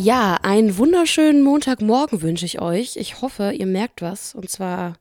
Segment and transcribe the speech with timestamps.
[0.00, 2.94] Ja, einen wunderschönen Montagmorgen wünsche ich euch.
[2.94, 4.32] Ich hoffe, ihr merkt was.
[4.32, 4.94] Und zwar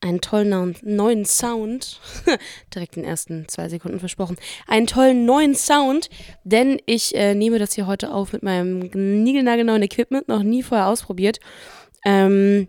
[0.00, 2.00] einen tollen neuen Sound.
[2.72, 4.36] Direkt in den ersten zwei Sekunden versprochen.
[4.68, 6.08] Einen tollen neuen Sound,
[6.44, 8.78] denn ich äh, nehme das hier heute auf mit meinem
[9.24, 11.40] niegelnagelneuen Equipment, noch nie vorher ausprobiert.
[12.04, 12.68] Ähm,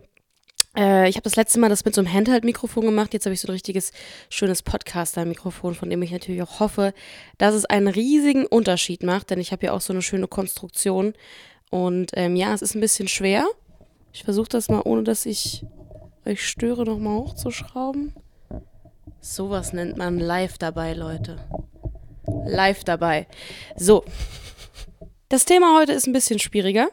[0.76, 3.14] äh, ich habe das letzte Mal das mit so einem Handheld-Mikrofon gemacht.
[3.14, 3.92] Jetzt habe ich so ein richtiges,
[4.28, 6.94] schönes Podcaster-Mikrofon, von dem ich natürlich auch hoffe,
[7.38, 11.14] dass es einen riesigen Unterschied macht, denn ich habe ja auch so eine schöne Konstruktion.
[11.70, 13.46] Und ähm, ja, es ist ein bisschen schwer.
[14.12, 15.64] Ich versuche das mal, ohne dass ich
[16.26, 18.14] euch störe, nochmal hochzuschrauben.
[19.20, 21.38] Sowas nennt man live dabei, Leute.
[22.44, 23.26] Live dabei.
[23.76, 24.04] So.
[25.28, 26.88] Das Thema heute ist ein bisschen schwieriger.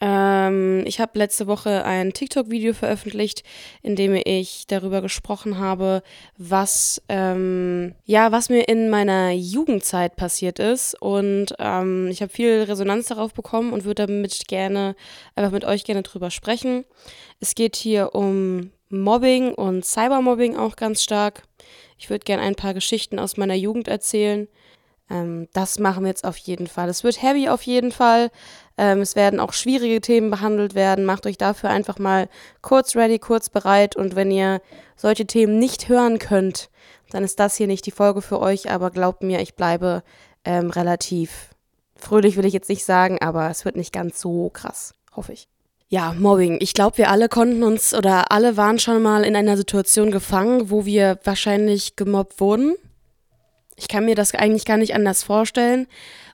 [0.00, 3.44] Ähm, ich habe letzte Woche ein TikTok-Video veröffentlicht,
[3.82, 6.02] in dem ich darüber gesprochen habe,
[6.36, 11.00] was ähm, ja, was mir in meiner Jugendzeit passiert ist.
[11.00, 14.96] Und ähm, ich habe viel Resonanz darauf bekommen und würde damit gerne
[15.36, 16.84] einfach mit euch gerne drüber sprechen.
[17.40, 21.42] Es geht hier um Mobbing und Cybermobbing auch ganz stark.
[21.98, 24.48] Ich würde gerne ein paar Geschichten aus meiner Jugend erzählen.
[25.10, 26.88] Ähm, das machen wir jetzt auf jeden Fall.
[26.88, 28.30] Es wird heavy auf jeden Fall.
[28.76, 31.04] Ähm, es werden auch schwierige Themen behandelt werden.
[31.04, 32.28] Macht euch dafür einfach mal
[32.62, 33.96] kurz ready, kurz bereit.
[33.96, 34.60] Und wenn ihr
[34.96, 36.70] solche Themen nicht hören könnt,
[37.10, 38.70] dann ist das hier nicht die Folge für euch.
[38.70, 40.02] Aber glaubt mir, ich bleibe
[40.44, 41.50] ähm, relativ
[41.96, 45.48] fröhlich, will ich jetzt nicht sagen, aber es wird nicht ganz so krass, hoffe ich.
[45.88, 46.58] Ja, Mobbing.
[46.60, 50.70] Ich glaube, wir alle konnten uns oder alle waren schon mal in einer Situation gefangen,
[50.70, 52.74] wo wir wahrscheinlich gemobbt wurden.
[53.76, 55.86] Ich kann mir das eigentlich gar nicht anders vorstellen.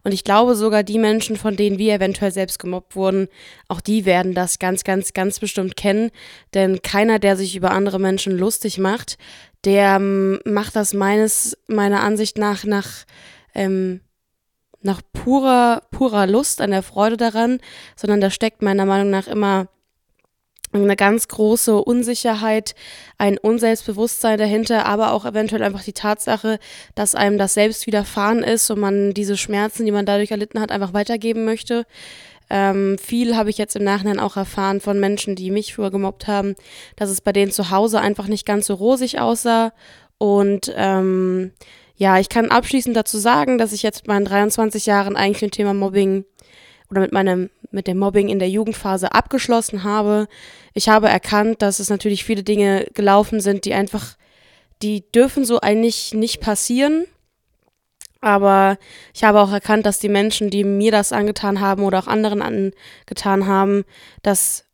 [0.03, 3.29] Und ich glaube sogar die Menschen, von denen wir eventuell selbst gemobbt wurden,
[3.69, 6.11] auch die werden das ganz, ganz, ganz bestimmt kennen.
[6.55, 9.19] Denn keiner, der sich über andere Menschen lustig macht,
[9.65, 13.05] der ähm, macht das meines, meiner Ansicht nach nach,
[13.55, 14.01] ähm,
[14.83, 17.61] nach purer, purer Lust an der Freude daran,
[17.97, 19.69] sondern da steckt meiner Meinung nach immer
[20.72, 22.75] eine ganz große Unsicherheit,
[23.19, 26.58] ein Unselbstbewusstsein dahinter, aber auch eventuell einfach die Tatsache,
[26.94, 30.70] dass einem das selbst widerfahren ist und man diese Schmerzen, die man dadurch erlitten hat,
[30.70, 31.86] einfach weitergeben möchte.
[32.48, 36.26] Ähm, viel habe ich jetzt im Nachhinein auch erfahren von Menschen, die mich früher gemobbt
[36.26, 36.56] haben,
[36.97, 39.72] dass es bei denen zu Hause einfach nicht ganz so rosig aussah.
[40.19, 41.52] Und ähm,
[41.94, 45.52] ja, ich kann abschließend dazu sagen, dass ich jetzt mit meinen 23 Jahren eigentlich mit
[45.52, 46.25] dem Thema Mobbing
[46.91, 50.27] oder mit meinem mit dem Mobbing in der Jugendphase abgeschlossen habe.
[50.75, 54.17] Ich habe erkannt, dass es natürlich viele Dinge gelaufen sind, die einfach,
[54.83, 57.05] die dürfen so eigentlich nicht passieren.
[58.21, 58.77] Aber
[59.15, 62.43] ich habe auch erkannt, dass die Menschen, die mir das angetan haben oder auch anderen
[62.43, 63.84] angetan haben,
[64.23, 64.65] dass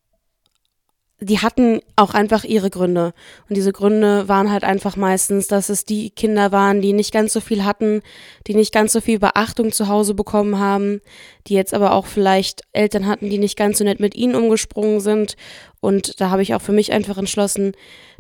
[1.21, 3.15] die hatten auch einfach ihre Gründe.
[3.49, 7.33] Und diese Gründe waren halt einfach meistens, dass es die Kinder waren, die nicht ganz
[7.33, 8.03] so viel hatten,
[8.47, 11.01] die nicht ganz so viel Beachtung zu Hause bekommen haben,
[11.47, 15.01] die jetzt aber auch vielleicht Eltern hatten, die nicht ganz so nett mit ihnen umgesprungen
[15.01, 15.37] sind.
[15.81, 17.73] Und da habe ich auch für mich einfach entschlossen,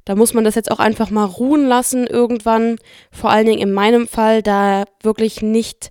[0.06, 2.78] da muss man das jetzt auch einfach mal ruhen lassen irgendwann.
[3.10, 5.90] Vor allen Dingen in meinem Fall, da wirklich nicht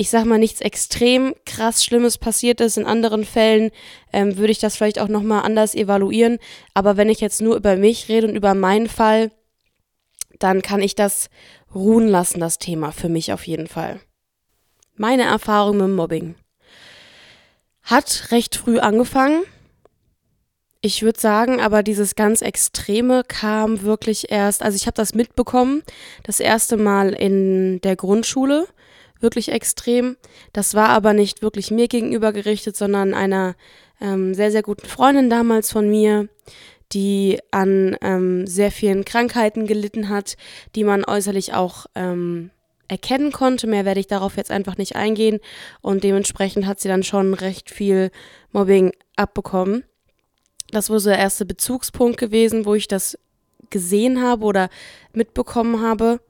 [0.00, 2.78] ich sag mal, nichts extrem krass Schlimmes passiert ist.
[2.78, 3.70] In anderen Fällen
[4.14, 6.38] ähm, würde ich das vielleicht auch nochmal anders evaluieren.
[6.72, 9.30] Aber wenn ich jetzt nur über mich rede und über meinen Fall,
[10.38, 11.28] dann kann ich das
[11.74, 14.00] ruhen lassen, das Thema, für mich auf jeden Fall.
[14.96, 16.34] Meine Erfahrung mit Mobbing
[17.82, 19.42] hat recht früh angefangen.
[20.80, 25.82] Ich würde sagen, aber dieses ganz Extreme kam wirklich erst, also ich habe das mitbekommen,
[26.22, 28.66] das erste Mal in der Grundschule
[29.20, 30.16] wirklich extrem.
[30.52, 33.54] Das war aber nicht wirklich mir gegenüber gerichtet, sondern einer
[34.00, 36.28] ähm, sehr, sehr guten Freundin damals von mir,
[36.92, 40.36] die an ähm, sehr vielen Krankheiten gelitten hat,
[40.74, 42.50] die man äußerlich auch ähm,
[42.88, 43.66] erkennen konnte.
[43.66, 45.38] Mehr werde ich darauf jetzt einfach nicht eingehen.
[45.80, 48.10] Und dementsprechend hat sie dann schon recht viel
[48.52, 49.84] Mobbing abbekommen.
[50.72, 53.18] Das wurde so der erste Bezugspunkt gewesen, wo ich das
[53.70, 54.68] gesehen habe oder
[55.12, 56.20] mitbekommen habe.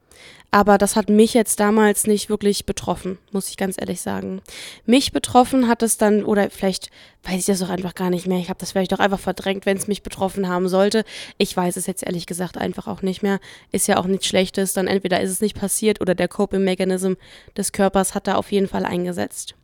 [0.53, 4.43] Aber das hat mich jetzt damals nicht wirklich betroffen, muss ich ganz ehrlich sagen.
[4.85, 6.91] Mich betroffen hat es dann, oder vielleicht
[7.23, 8.39] weiß ich das auch einfach gar nicht mehr.
[8.39, 11.05] Ich habe das vielleicht auch einfach verdrängt, wenn es mich betroffen haben sollte.
[11.39, 13.39] Ich weiß es jetzt ehrlich gesagt einfach auch nicht mehr.
[13.71, 14.73] Ist ja auch nichts Schlechtes.
[14.73, 17.13] Dann entweder ist es nicht passiert oder der Coping-Mechanism
[17.57, 19.55] des Körpers hat da auf jeden Fall eingesetzt.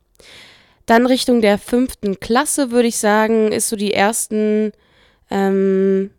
[0.85, 4.71] Dann Richtung der fünften Klasse würde ich sagen, ist so die ersten,
[5.31, 6.11] ähm,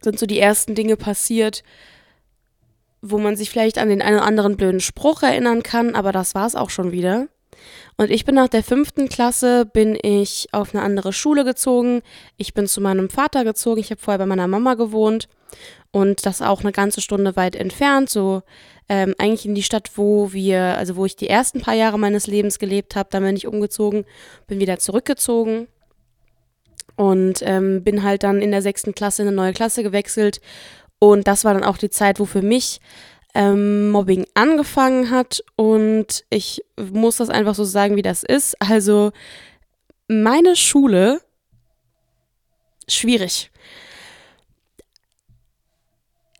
[0.00, 1.62] sind so die ersten Dinge passiert,
[3.02, 6.34] wo man sich vielleicht an den einen oder anderen blöden Spruch erinnern kann, aber das
[6.34, 7.28] war es auch schon wieder.
[7.96, 12.02] Und ich bin nach der fünften Klasse, bin ich auf eine andere Schule gezogen.
[12.36, 13.80] Ich bin zu meinem Vater gezogen.
[13.80, 15.28] Ich habe vorher bei meiner Mama gewohnt
[15.90, 18.42] und das auch eine ganze Stunde weit entfernt, so
[18.88, 22.26] ähm, eigentlich in die Stadt, wo wir, also wo ich die ersten paar Jahre meines
[22.26, 23.08] Lebens gelebt habe.
[23.10, 24.04] Dann bin ich umgezogen,
[24.46, 25.68] bin wieder zurückgezogen
[26.96, 30.40] und ähm, bin halt dann in der sechsten Klasse in eine neue Klasse gewechselt.
[31.00, 32.80] Und das war dann auch die Zeit, wo für mich
[33.34, 35.42] ähm, Mobbing angefangen hat.
[35.56, 38.54] Und ich muss das einfach so sagen, wie das ist.
[38.60, 39.10] Also
[40.06, 41.20] meine Schule,
[42.86, 43.50] schwierig.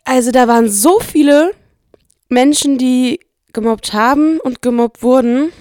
[0.04, 1.52] Also da waren so viele
[2.28, 3.20] Menschen, die
[3.52, 5.52] gemobbt haben und gemobbt wurden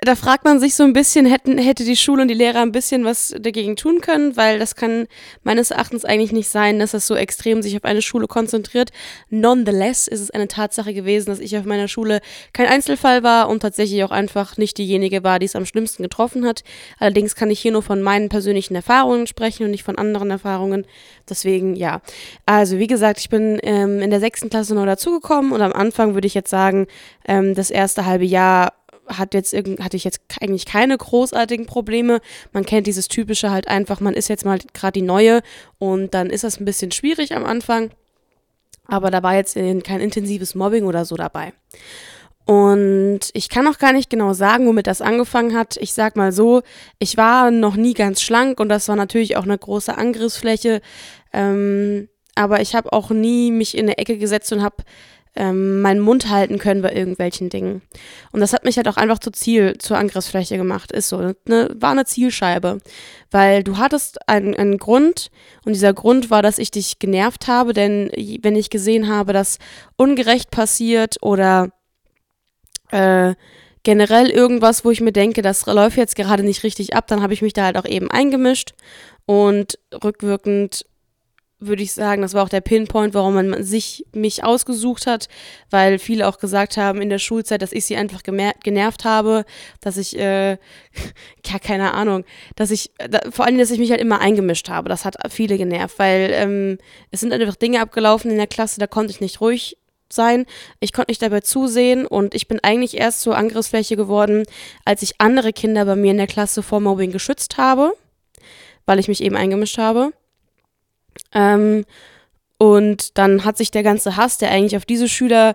[0.00, 2.70] da fragt man sich so ein bisschen, hätten, hätte die Schule und die Lehrer ein
[2.70, 5.08] bisschen was dagegen tun können, weil das kann
[5.42, 8.90] meines Erachtens eigentlich nicht sein, dass das so extrem sich auf eine Schule konzentriert.
[9.28, 12.20] Nonetheless ist es eine Tatsache gewesen, dass ich auf meiner Schule
[12.52, 16.46] kein Einzelfall war und tatsächlich auch einfach nicht diejenige war, die es am schlimmsten getroffen
[16.46, 16.62] hat.
[17.00, 20.86] Allerdings kann ich hier nur von meinen persönlichen Erfahrungen sprechen und nicht von anderen Erfahrungen.
[21.28, 22.02] Deswegen, ja.
[22.46, 26.14] Also, wie gesagt, ich bin ähm, in der sechsten Klasse neu dazugekommen und am Anfang
[26.14, 26.86] würde ich jetzt sagen,
[27.26, 28.72] ähm, das erste halbe Jahr
[29.08, 32.20] hat jetzt hatte ich jetzt eigentlich keine großartigen Probleme.
[32.52, 35.40] Man kennt dieses typische halt einfach, man ist jetzt mal gerade die neue
[35.78, 37.90] und dann ist das ein bisschen schwierig am Anfang.
[38.86, 41.52] Aber da war jetzt kein intensives Mobbing oder so dabei.
[42.46, 45.76] Und ich kann auch gar nicht genau sagen, womit das angefangen hat.
[45.76, 46.62] Ich sag mal so,
[46.98, 50.80] ich war noch nie ganz schlank und das war natürlich auch eine große Angriffsfläche.
[51.34, 54.76] Ähm, aber ich habe auch nie mich in eine Ecke gesetzt und habe
[55.38, 57.80] ähm, meinen Mund halten können bei irgendwelchen Dingen.
[58.32, 60.90] Und das hat mich halt auch einfach zu Ziel, zur Angriffsfläche gemacht.
[60.90, 62.78] Ist so, ne, war eine Zielscheibe.
[63.30, 65.30] Weil du hattest einen, einen Grund
[65.64, 68.10] und dieser Grund war, dass ich dich genervt habe, denn
[68.42, 69.58] wenn ich gesehen habe, dass
[69.96, 71.70] ungerecht passiert oder
[72.90, 73.34] äh,
[73.84, 77.32] generell irgendwas, wo ich mir denke, das läuft jetzt gerade nicht richtig ab, dann habe
[77.32, 78.74] ich mich da halt auch eben eingemischt
[79.24, 80.84] und rückwirkend
[81.60, 85.28] würde ich sagen, das war auch der Pinpoint, warum man sich mich ausgesucht hat,
[85.70, 89.44] weil viele auch gesagt haben in der Schulzeit, dass ich sie einfach genervt habe,
[89.80, 90.52] dass ich, äh,
[91.46, 92.24] ja, keine Ahnung,
[92.54, 94.88] dass ich, da, vor allem, dass ich mich halt immer eingemischt habe.
[94.88, 96.78] Das hat viele genervt, weil ähm,
[97.10, 99.76] es sind einfach Dinge abgelaufen in der Klasse, da konnte ich nicht ruhig
[100.10, 100.46] sein.
[100.80, 104.44] Ich konnte nicht dabei zusehen und ich bin eigentlich erst zur Angriffsfläche geworden,
[104.84, 107.92] als ich andere Kinder bei mir in der Klasse vor Mobbing geschützt habe,
[108.86, 110.12] weil ich mich eben eingemischt habe.
[111.32, 111.84] Ähm,
[112.58, 115.54] und dann hat sich der ganze Hass, der eigentlich auf diese Schüler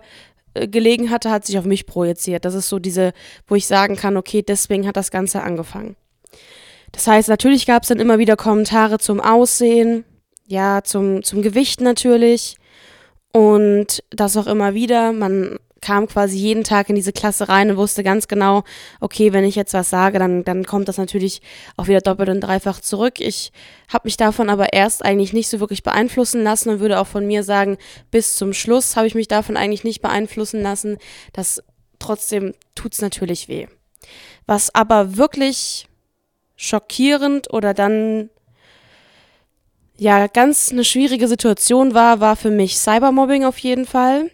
[0.54, 2.44] äh, gelegen hatte, hat sich auf mich projiziert.
[2.44, 3.12] Das ist so diese,
[3.46, 5.96] wo ich sagen kann, okay, deswegen hat das Ganze angefangen.
[6.92, 10.04] Das heißt, natürlich gab es dann immer wieder Kommentare zum Aussehen,
[10.46, 12.56] ja, zum, zum Gewicht natürlich.
[13.32, 15.12] Und das auch immer wieder.
[15.12, 18.64] Man kam quasi jeden Tag in diese Klasse rein und wusste ganz genau,
[19.00, 21.42] okay, wenn ich jetzt was sage, dann, dann kommt das natürlich
[21.76, 23.20] auch wieder doppelt und dreifach zurück.
[23.20, 23.52] Ich
[23.92, 27.26] habe mich davon aber erst eigentlich nicht so wirklich beeinflussen lassen und würde auch von
[27.26, 27.76] mir sagen,
[28.10, 30.96] bis zum Schluss habe ich mich davon eigentlich nicht beeinflussen lassen.
[31.34, 31.62] Das
[31.98, 33.66] trotzdem tut es natürlich weh.
[34.46, 35.86] Was aber wirklich
[36.56, 38.30] schockierend oder dann
[39.98, 44.30] ja ganz eine schwierige Situation war, war für mich Cybermobbing auf jeden Fall.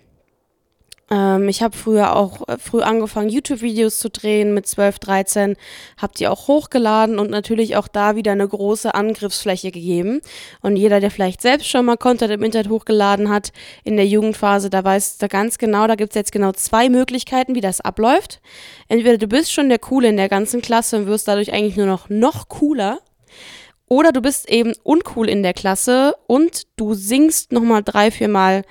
[1.13, 5.57] Ähm, ich habe früher auch äh, früh angefangen, YouTube-Videos zu drehen mit 12, 13,
[5.97, 10.21] habe die auch hochgeladen und natürlich auch da wieder eine große Angriffsfläche gegeben.
[10.61, 13.53] Und jeder, der vielleicht selbst schon mal Content im Internet hochgeladen hat
[13.83, 17.55] in der Jugendphase, da weiß da ganz genau, da gibt es jetzt genau zwei Möglichkeiten,
[17.57, 18.41] wie das abläuft.
[18.89, 21.87] Entweder du bist schon der Coole in der ganzen Klasse und wirst dadurch eigentlich nur
[21.87, 23.01] noch noch cooler.
[23.89, 28.63] Oder du bist eben uncool in der Klasse und du singst nochmal drei, vier Mal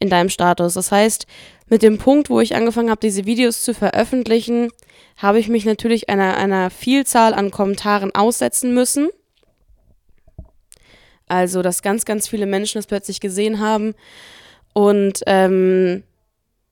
[0.00, 0.74] in deinem Status.
[0.74, 1.26] Das heißt,
[1.68, 4.70] mit dem Punkt, wo ich angefangen habe, diese Videos zu veröffentlichen,
[5.16, 9.08] habe ich mich natürlich einer, einer Vielzahl an Kommentaren aussetzen müssen.
[11.26, 13.94] Also, dass ganz, ganz viele Menschen es plötzlich gesehen haben.
[14.74, 16.02] Und ähm,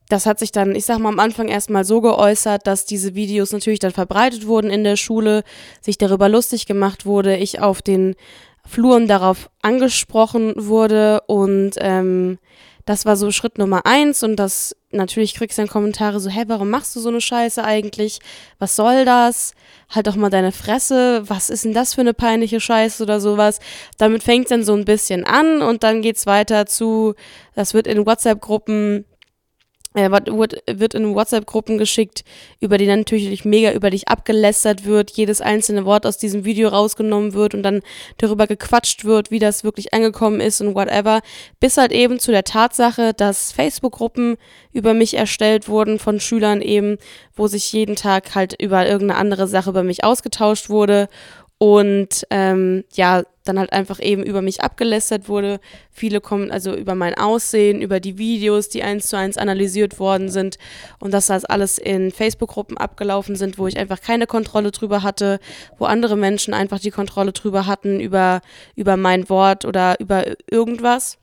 [0.09, 3.53] das hat sich dann, ich sag mal, am Anfang erstmal so geäußert, dass diese Videos
[3.53, 5.43] natürlich dann verbreitet wurden in der Schule,
[5.81, 8.15] sich darüber lustig gemacht wurde, ich auf den
[8.67, 12.39] Fluren darauf angesprochen wurde und ähm,
[12.85, 16.45] das war so Schritt Nummer eins und das natürlich kriegst du dann Kommentare so, hä,
[16.47, 18.21] warum machst du so eine Scheiße eigentlich?
[18.59, 19.55] Was soll das?
[19.91, 23.59] Halt doch mal deine Fresse, was ist denn das für eine peinliche Scheiße oder sowas?
[23.99, 27.15] Damit fängt es dann so ein bisschen an und dann geht's weiter zu,
[27.55, 29.05] das wird in WhatsApp-Gruppen
[29.95, 32.25] er wird in WhatsApp-Gruppen geschickt,
[32.61, 36.69] über die dann natürlich mega über dich abgelästert wird, jedes einzelne Wort aus diesem Video
[36.69, 37.83] rausgenommen wird und dann
[38.19, 41.21] darüber gequatscht wird, wie das wirklich angekommen ist und whatever,
[41.61, 44.37] bis halt eben zu der Tatsache, dass Facebook-Gruppen
[44.73, 46.97] über mich erstellt wurden von Schülern eben,
[47.37, 51.09] wo sich jeden Tag halt über irgendeine andere Sache über mich ausgetauscht wurde
[51.63, 55.61] und ähm, ja, dann halt einfach eben über mich abgelästert wurde.
[55.93, 60.29] Viele kommen also über mein Aussehen, über die Videos, die eins zu eins analysiert worden
[60.29, 60.59] sind
[60.99, 65.39] und dass das alles in Facebook-Gruppen abgelaufen sind, wo ich einfach keine Kontrolle drüber hatte,
[65.79, 68.41] wo andere Menschen einfach die Kontrolle drüber hatten, über,
[68.75, 71.19] über mein Wort oder über irgendwas.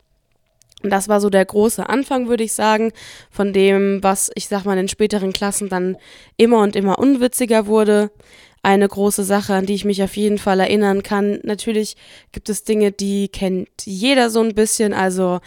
[0.82, 2.94] Und das war so der große Anfang, würde ich sagen,
[3.30, 5.98] von dem, was ich sag mal in späteren Klassen dann
[6.38, 8.10] immer und immer unwitziger wurde
[8.62, 11.40] eine große Sache, an die ich mich auf jeden Fall erinnern kann.
[11.44, 11.96] Natürlich
[12.32, 14.94] gibt es Dinge, die kennt jeder so ein bisschen.
[14.94, 15.40] Also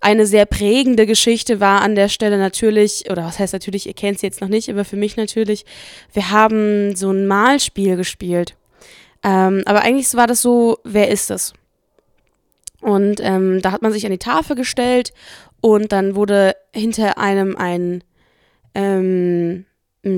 [0.00, 4.18] eine sehr prägende Geschichte war an der Stelle natürlich, oder was heißt natürlich, ihr kennt
[4.18, 5.64] sie jetzt noch nicht, aber für mich natürlich,
[6.12, 8.54] wir haben so ein Malspiel gespielt.
[9.22, 11.54] Ähm, aber eigentlich war das so, wer ist es?
[12.82, 15.14] Und ähm, da hat man sich an die Tafel gestellt
[15.62, 18.04] und dann wurde hinter einem ein
[18.74, 19.64] ähm,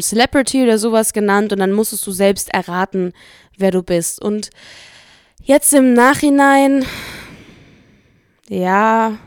[0.01, 3.13] Celebrity oder sowas genannt und dann musstest du selbst erraten,
[3.57, 4.21] wer du bist.
[4.21, 4.51] Und
[5.43, 6.85] jetzt im Nachhinein,
[8.49, 9.19] ja,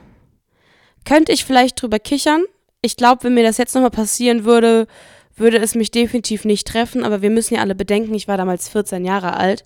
[1.05, 2.43] könnte ich vielleicht drüber kichern.
[2.81, 4.87] Ich glaube, wenn mir das jetzt nochmal passieren würde,
[5.35, 8.69] würde es mich definitiv nicht treffen, aber wir müssen ja alle bedenken, ich war damals
[8.69, 9.63] 14 Jahre alt.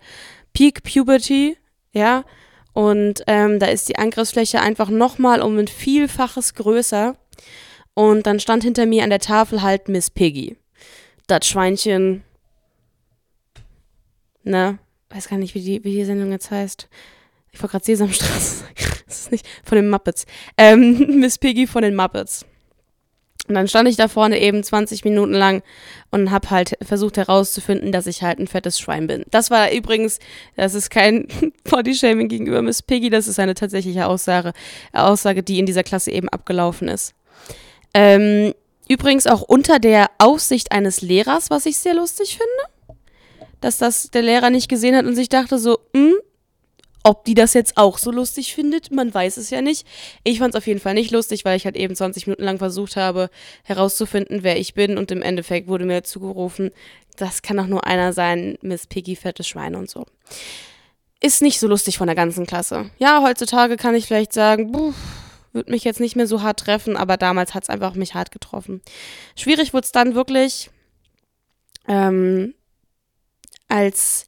[0.53, 1.57] Peak Puberty,
[1.91, 2.23] ja,
[2.73, 7.15] und ähm, da ist die Angriffsfläche einfach nochmal um ein Vielfaches größer.
[7.93, 10.57] Und dann stand hinter mir an der Tafel halt Miss Piggy
[11.27, 12.23] das Schweinchen,
[14.43, 14.77] ne,
[15.09, 16.89] weiß gar nicht, wie die, wie die Sendung jetzt heißt.
[17.51, 18.65] Ich wollte gerade Sesamstraße.
[19.05, 20.25] Das ist nicht von den Muppets.
[20.57, 22.47] Ähm, Miss Piggy von den Muppets.
[23.47, 25.61] Und dann stand ich da vorne eben 20 Minuten lang
[26.09, 29.25] und habe halt versucht herauszufinden, dass ich halt ein fettes Schwein bin.
[29.29, 30.19] Das war übrigens,
[30.55, 31.27] das ist kein
[31.69, 34.53] Bodyshaming gegenüber Miss Piggy, das ist eine tatsächliche Aussage,
[34.93, 37.13] Aussage, die in dieser Klasse eben abgelaufen ist.
[37.93, 38.53] Ähm,
[38.87, 42.99] Übrigens auch unter der Aufsicht eines Lehrers, was ich sehr lustig finde.
[43.61, 46.15] Dass das der Lehrer nicht gesehen hat und sich dachte so, hm,
[47.03, 49.85] ob die das jetzt auch so lustig findet, man weiß es ja nicht.
[50.23, 52.57] Ich fand es auf jeden Fall nicht lustig, weil ich halt eben 20 Minuten lang
[52.57, 53.29] versucht habe,
[53.63, 54.97] herauszufinden, wer ich bin.
[54.97, 56.71] Und im Endeffekt wurde mir zugerufen,
[57.17, 60.05] das kann doch nur einer sein, Miss Piggy, fettes Schwein und so.
[61.19, 62.89] Ist nicht so lustig von der ganzen Klasse.
[62.97, 64.93] Ja, heutzutage kann ich vielleicht sagen, puh,
[65.53, 68.31] wird mich jetzt nicht mehr so hart treffen, aber damals hat es einfach mich hart
[68.31, 68.81] getroffen.
[69.35, 70.69] Schwierig wurde es dann wirklich,
[71.87, 72.53] ähm,
[73.67, 74.27] als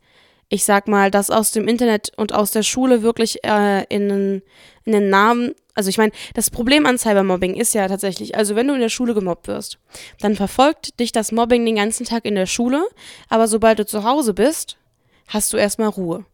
[0.49, 4.41] ich sag mal, das aus dem Internet und aus der Schule wirklich äh, in,
[4.85, 8.67] in den Namen, also ich meine, das Problem an Cybermobbing ist ja tatsächlich, also wenn
[8.67, 9.79] du in der Schule gemobbt wirst,
[10.19, 12.85] dann verfolgt dich das Mobbing den ganzen Tag in der Schule,
[13.27, 14.77] aber sobald du zu Hause bist,
[15.27, 16.25] hast du erstmal Ruhe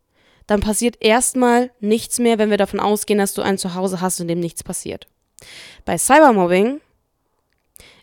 [0.51, 4.27] dann passiert erstmal nichts mehr, wenn wir davon ausgehen, dass du ein Zuhause hast, in
[4.27, 5.07] dem nichts passiert.
[5.85, 6.81] Bei Cybermobbing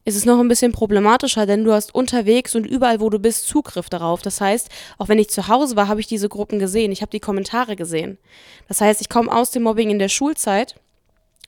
[0.07, 3.47] ist es noch ein bisschen problematischer, denn du hast unterwegs und überall, wo du bist,
[3.47, 4.23] Zugriff darauf.
[4.23, 6.90] Das heißt, auch wenn ich zu Hause war, habe ich diese Gruppen gesehen.
[6.90, 8.17] Ich habe die Kommentare gesehen.
[8.67, 10.76] Das heißt, ich komme aus dem Mobbing in der Schulzeit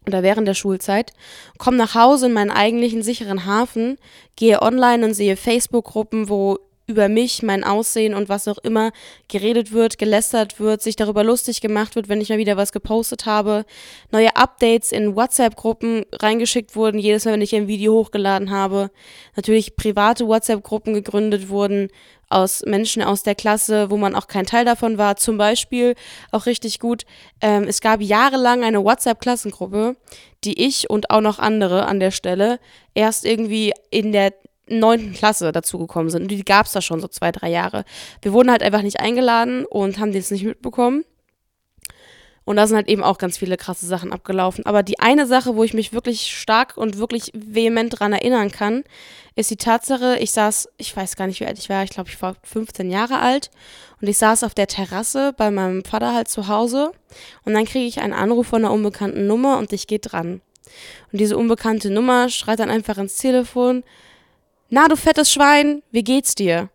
[0.07, 1.15] oder während der Schulzeit,
[1.57, 3.97] komme nach Hause in meinen eigentlichen sicheren Hafen,
[4.37, 6.59] gehe online und sehe Facebook-Gruppen, wo
[6.91, 8.91] über mich, mein Aussehen und was auch immer
[9.29, 13.25] geredet wird, gelästert wird, sich darüber lustig gemacht wird, wenn ich mal wieder was gepostet
[13.25, 13.65] habe,
[14.11, 18.91] neue Updates in WhatsApp-Gruppen reingeschickt wurden, jedes Mal, wenn ich ein Video hochgeladen habe,
[19.37, 21.89] natürlich private WhatsApp-Gruppen gegründet wurden
[22.31, 25.17] aus Menschen aus der Klasse, wo man auch kein Teil davon war.
[25.17, 25.95] Zum Beispiel
[26.31, 27.05] auch richtig gut,
[27.41, 29.97] ähm, es gab jahrelang eine WhatsApp-Klassengruppe,
[30.45, 32.61] die ich und auch noch andere an der Stelle
[32.95, 34.33] erst irgendwie in der
[34.71, 36.23] neunten Klasse dazugekommen sind.
[36.23, 37.85] Und die gab es da schon so zwei, drei Jahre.
[38.23, 41.05] Wir wurden halt einfach nicht eingeladen und haben das nicht mitbekommen.
[42.45, 44.67] Und da sind halt eben auch ganz viele krasse Sachen abgelaufen.
[44.67, 48.83] Aber die eine Sache, wo ich mich wirklich stark und wirklich vehement dran erinnern kann,
[49.37, 52.09] ist die Tatsache, ich saß, ich weiß gar nicht, wie alt ich war, ich glaube,
[52.09, 53.51] ich war 15 Jahre alt.
[54.01, 56.93] Und ich saß auf der Terrasse bei meinem Vater halt zu Hause.
[57.45, 60.41] Und dann kriege ich einen Anruf von einer unbekannten Nummer und ich gehe dran.
[61.13, 63.85] Und diese unbekannte Nummer schreit dann einfach ins Telefon,
[64.71, 66.71] na du fettes Schwein, wie geht's dir?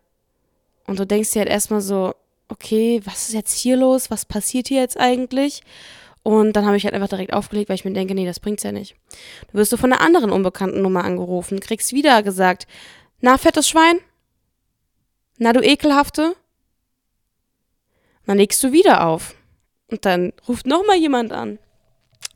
[0.86, 2.14] Und du denkst dir halt erstmal so,
[2.48, 4.10] okay, was ist jetzt hier los?
[4.10, 5.62] Was passiert hier jetzt eigentlich?
[6.22, 8.62] Und dann habe ich halt einfach direkt aufgelegt, weil ich mir denke, nee, das bringt's
[8.62, 8.94] ja nicht.
[9.50, 12.66] Du wirst du von einer anderen unbekannten Nummer angerufen, kriegst wieder gesagt,
[13.20, 13.98] na fettes Schwein?
[15.38, 16.34] Na du ekelhafte?
[18.26, 19.34] Dann legst du wieder auf.
[19.88, 21.58] Und dann ruft nochmal jemand an.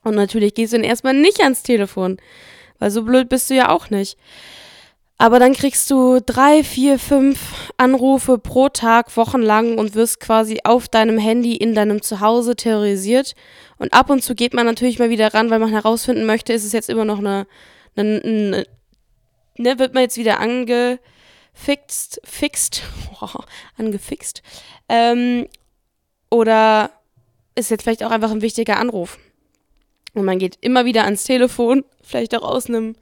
[0.05, 2.19] Und natürlich gehst du dann erstmal nicht ans Telefon,
[2.79, 4.17] weil so blöd bist du ja auch nicht.
[5.21, 10.89] Aber dann kriegst du drei, vier, fünf Anrufe pro Tag wochenlang und wirst quasi auf
[10.89, 13.35] deinem Handy in deinem Zuhause terrorisiert.
[13.77, 16.65] Und ab und zu geht man natürlich mal wieder ran, weil man herausfinden möchte, ist
[16.65, 17.47] es jetzt immer noch eine,
[17.97, 18.67] eine, eine
[19.59, 22.83] ne, wird man jetzt wieder angefixt, fixt,
[23.21, 23.41] oh,
[23.77, 24.43] angefixt.
[24.89, 25.47] Ähm,
[26.31, 26.93] Oder
[27.57, 29.19] ist jetzt vielleicht auch einfach ein wichtiger Anruf.
[30.15, 32.97] Und man geht immer wieder ans Telefon, vielleicht auch aus einem,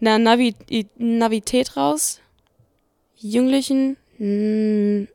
[0.00, 0.54] einer Navi
[0.96, 2.20] Navität raus.
[3.16, 5.08] Jünglichen, hm,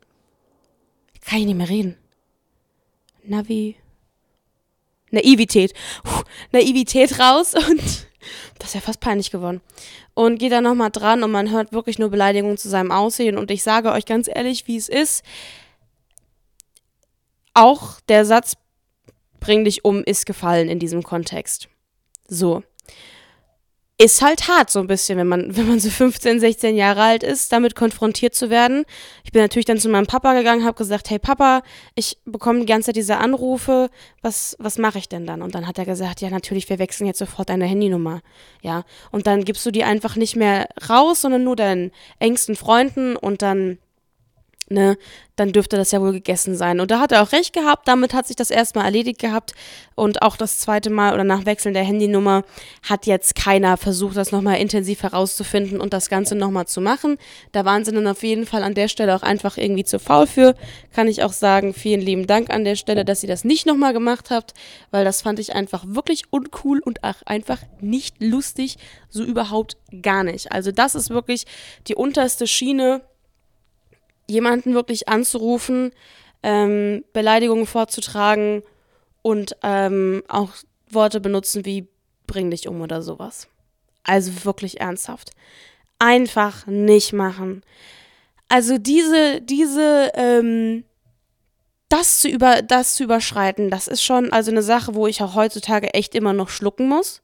[1.25, 1.97] kann ich nicht mehr reden.
[3.23, 3.77] Navi,
[5.11, 5.73] Naivität,
[6.03, 8.07] Puh, Naivität raus und
[8.59, 9.61] das ist ja fast peinlich geworden.
[10.13, 13.37] Und geht da nochmal dran und man hört wirklich nur Beleidigungen zu seinem Aussehen.
[13.37, 15.23] Und ich sage euch ganz ehrlich, wie es ist.
[17.53, 18.55] Auch der Satz
[19.39, 21.67] bring dich um ist gefallen in diesem Kontext.
[22.27, 22.63] So
[23.99, 27.23] ist halt hart so ein bisschen, wenn man, wenn man so 15, 16 Jahre alt
[27.23, 28.85] ist, damit konfrontiert zu werden.
[29.23, 31.61] Ich bin natürlich dann zu meinem Papa gegangen, habe gesagt, hey Papa,
[31.95, 33.89] ich bekomme die ganze Zeit diese Anrufe,
[34.21, 35.41] was, was mache ich denn dann?
[35.41, 38.21] Und dann hat er gesagt, ja natürlich, wir wechseln jetzt sofort deine Handynummer.
[38.61, 43.15] Ja, und dann gibst du die einfach nicht mehr raus, sondern nur deinen engsten Freunden
[43.15, 43.77] und dann
[44.69, 44.97] ne,
[45.35, 46.79] dann dürfte das ja wohl gegessen sein.
[46.79, 49.53] Und da hat er auch recht gehabt, damit hat sich das erstmal erledigt gehabt.
[49.95, 52.43] Und auch das zweite Mal oder nach Wechseln der Handynummer
[52.83, 57.17] hat jetzt keiner versucht, das nochmal intensiv herauszufinden und das Ganze nochmal zu machen.
[57.51, 60.27] Da waren sie dann auf jeden Fall an der Stelle auch einfach irgendwie zu faul
[60.27, 60.55] für.
[60.93, 63.93] Kann ich auch sagen, vielen lieben Dank an der Stelle, dass ihr das nicht nochmal
[63.93, 64.53] gemacht habt,
[64.91, 68.77] weil das fand ich einfach wirklich uncool und auch einfach nicht lustig,
[69.09, 70.51] so überhaupt gar nicht.
[70.51, 71.45] Also das ist wirklich
[71.87, 73.01] die unterste Schiene
[74.27, 75.91] jemanden wirklich anzurufen,
[76.43, 78.63] ähm, Beleidigungen vorzutragen
[79.21, 80.49] und ähm, auch
[80.89, 81.87] Worte benutzen wie
[82.27, 83.47] bring dich um oder sowas.
[84.03, 85.31] Also wirklich ernsthaft.
[85.99, 87.63] Einfach nicht machen.
[88.49, 90.83] Also diese, diese, ähm,
[91.89, 95.35] das zu über, das zu überschreiten, das ist schon also eine Sache, wo ich auch
[95.35, 97.21] heutzutage echt immer noch schlucken muss,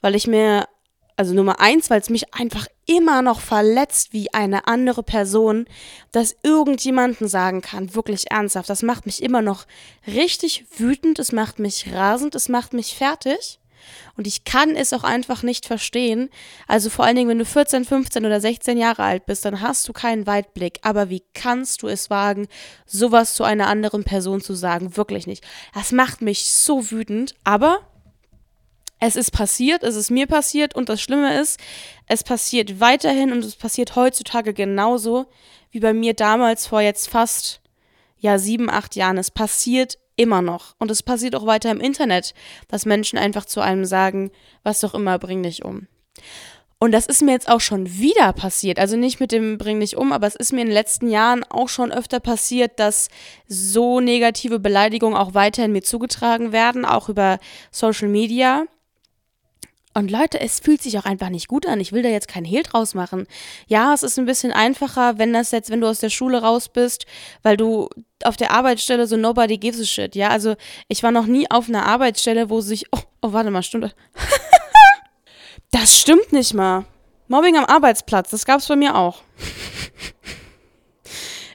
[0.00, 0.66] weil ich mir
[1.16, 5.66] also Nummer eins, weil es mich einfach immer noch verletzt, wie eine andere Person
[6.12, 7.94] das irgendjemanden sagen kann.
[7.94, 8.68] Wirklich ernsthaft.
[8.68, 9.66] Das macht mich immer noch
[10.06, 13.60] richtig wütend, es macht mich rasend, es macht mich fertig.
[14.16, 16.30] Und ich kann es auch einfach nicht verstehen.
[16.66, 19.86] Also vor allen Dingen, wenn du 14, 15 oder 16 Jahre alt bist, dann hast
[19.88, 20.78] du keinen Weitblick.
[20.82, 22.48] Aber wie kannst du es wagen,
[22.86, 24.96] sowas zu einer anderen Person zu sagen?
[24.96, 25.44] Wirklich nicht.
[25.74, 27.34] Das macht mich so wütend.
[27.44, 27.80] Aber
[29.00, 31.60] es ist passiert, es ist mir passiert und das Schlimme ist,
[32.06, 35.26] es passiert weiterhin und es passiert heutzutage genauso
[35.70, 37.60] wie bei mir damals vor jetzt fast
[38.18, 39.18] ja sieben, acht Jahren.
[39.18, 42.34] Es passiert immer noch und es passiert auch weiter im Internet,
[42.68, 44.30] dass Menschen einfach zu einem sagen,
[44.62, 45.88] was doch immer, bring dich um.
[46.78, 48.78] Und das ist mir jetzt auch schon wieder passiert.
[48.78, 51.42] Also nicht mit dem Bring dich um, aber es ist mir in den letzten Jahren
[51.44, 53.08] auch schon öfter passiert, dass
[53.48, 57.38] so negative Beleidigungen auch weiterhin mir zugetragen werden, auch über
[57.70, 58.66] Social Media.
[59.96, 61.78] Und Leute, es fühlt sich auch einfach nicht gut an.
[61.78, 63.28] Ich will da jetzt kein Hehl draus machen.
[63.68, 66.68] Ja, es ist ein bisschen einfacher, wenn das jetzt, wenn du aus der Schule raus
[66.68, 67.06] bist,
[67.44, 67.88] weil du
[68.24, 70.16] auf der Arbeitsstelle so nobody gives a shit.
[70.16, 70.56] Ja, also
[70.88, 73.72] ich war noch nie auf einer Arbeitsstelle, wo sich, oh, oh warte mal, das?
[75.70, 76.84] das stimmt nicht mal.
[77.28, 79.22] Mobbing am Arbeitsplatz, das gab's bei mir auch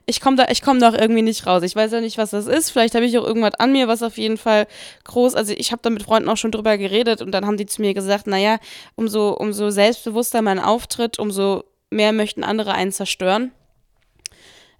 [0.09, 1.63] ich komme da, ich komme da auch irgendwie nicht raus.
[1.63, 2.71] Ich weiß ja nicht, was das ist.
[2.71, 4.67] Vielleicht habe ich auch irgendwas an mir, was auf jeden Fall
[5.03, 5.35] groß.
[5.35, 7.81] Also ich habe da mit Freunden auch schon drüber geredet und dann haben die zu
[7.81, 8.57] mir gesagt, naja,
[8.95, 13.51] umso, umso selbstbewusster mein Auftritt, umso mehr möchten andere einen zerstören.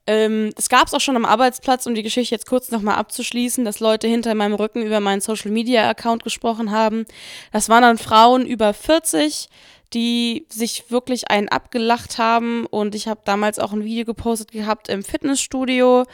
[0.08, 3.64] Ähm, es gab es auch schon am Arbeitsplatz, um die Geschichte jetzt kurz nochmal abzuschließen,
[3.64, 7.06] dass Leute hinter meinem Rücken über meinen Social Media Account gesprochen haben.
[7.52, 9.50] Das waren dann Frauen über 40,
[9.94, 12.66] die sich wirklich einen abgelacht haben.
[12.66, 16.06] Und ich habe damals auch ein Video gepostet gehabt im Fitnessstudio,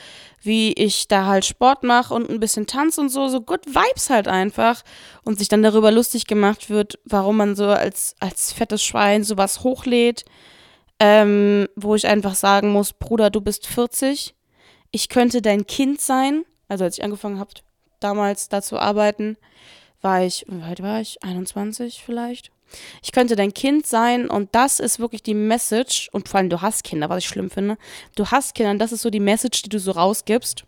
[0.42, 4.10] wie ich da halt Sport mache und ein bisschen Tanz und so, so good Vibes
[4.10, 4.84] halt einfach.
[5.24, 9.64] Und sich dann darüber lustig gemacht wird, warum man so als, als fettes Schwein sowas
[9.64, 10.24] hochlädt.
[10.98, 14.34] Ähm, wo ich einfach sagen muss, Bruder, du bist 40.
[14.92, 16.46] Ich könnte dein Kind sein.
[16.70, 17.52] Also als ich angefangen habe,
[18.00, 19.36] damals da zu arbeiten,
[20.02, 21.22] war ich, wie alt war ich?
[21.22, 22.55] 21 vielleicht?
[23.04, 26.10] Ich könnte dein Kind sein und das ist wirklich die Message.
[26.12, 27.78] Und vor allem, du hast Kinder, was ich schlimm finde.
[28.16, 30.66] Du hast Kinder und das ist so die Message, die du so rausgibst.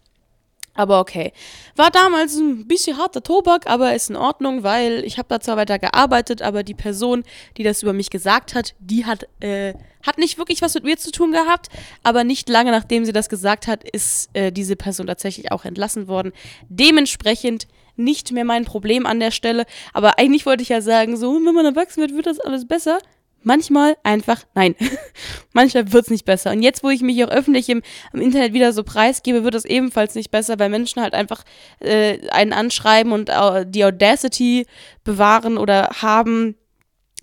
[0.77, 1.33] Aber okay.
[1.75, 5.57] War damals ein bisschen harter Tobak, aber ist in Ordnung, weil ich habe da zwar
[5.57, 7.23] weiter gearbeitet, aber die Person,
[7.57, 9.73] die das über mich gesagt hat, die hat, äh,
[10.05, 11.69] hat nicht wirklich was mit mir zu tun gehabt.
[12.03, 16.07] Aber nicht lange nachdem sie das gesagt hat, ist äh, diese Person tatsächlich auch entlassen
[16.07, 16.31] worden.
[16.69, 19.65] Dementsprechend nicht mehr mein Problem an der Stelle.
[19.93, 22.99] Aber eigentlich wollte ich ja sagen, so, wenn man erwachsen wird, wird das alles besser.
[23.43, 24.75] Manchmal einfach nein.
[25.53, 26.51] Manchmal wird es nicht besser.
[26.51, 27.81] Und jetzt, wo ich mich auch öffentlich im,
[28.13, 31.43] im, Internet wieder so preisgebe, wird es ebenfalls nicht besser, weil Menschen halt einfach
[31.79, 34.65] äh, einen anschreiben und äh, die Audacity
[35.03, 36.55] bewahren oder haben,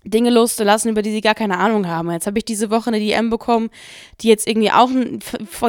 [0.04, 2.10] Dinge loszulassen, über die sie gar keine Ahnung haben.
[2.10, 3.70] Jetzt habe ich diese Woche eine DM bekommen,
[4.20, 4.90] die jetzt irgendwie auch,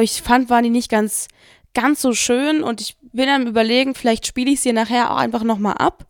[0.00, 1.28] ich fand, waren die nicht ganz
[1.76, 5.42] ganz so schön und ich bin am überlegen, vielleicht spiele ich sie nachher auch einfach
[5.42, 6.06] nochmal ab.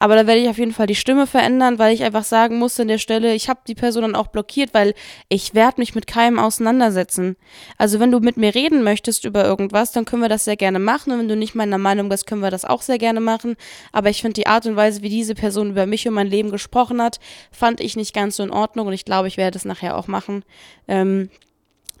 [0.00, 2.78] Aber da werde ich auf jeden Fall die Stimme verändern, weil ich einfach sagen muss
[2.78, 4.94] an der Stelle, ich habe die Person dann auch blockiert, weil
[5.28, 7.36] ich werde mich mit keinem auseinandersetzen.
[7.78, 10.78] Also wenn du mit mir reden möchtest über irgendwas, dann können wir das sehr gerne
[10.78, 11.12] machen.
[11.12, 13.56] Und wenn du nicht meiner Meinung bist, können wir das auch sehr gerne machen.
[13.90, 16.50] Aber ich finde die Art und Weise, wie diese Person über mich und mein Leben
[16.50, 17.18] gesprochen hat,
[17.50, 18.86] fand ich nicht ganz so in Ordnung.
[18.86, 20.44] Und ich glaube, ich werde das nachher auch machen.
[20.86, 21.28] Ähm,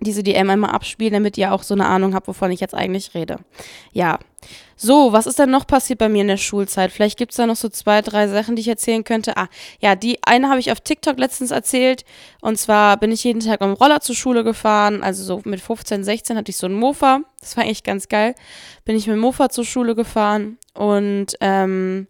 [0.00, 3.14] diese DM einmal abspielen, damit ihr auch so eine Ahnung habt, wovon ich jetzt eigentlich
[3.14, 3.36] rede.
[3.92, 4.18] Ja.
[4.76, 6.92] So, was ist denn noch passiert bei mir in der Schulzeit?
[6.92, 9.36] Vielleicht gibt es da noch so zwei, drei Sachen, die ich erzählen könnte.
[9.36, 9.48] Ah,
[9.80, 12.04] ja, die eine habe ich auf TikTok letztens erzählt.
[12.40, 15.02] Und zwar bin ich jeden Tag dem Roller zur Schule gefahren.
[15.02, 17.22] Also so mit 15, 16 hatte ich so einen Mofa.
[17.40, 18.36] Das war eigentlich ganz geil.
[18.84, 20.58] Bin ich mit dem Mofa zur Schule gefahren.
[20.74, 22.06] Und ähm,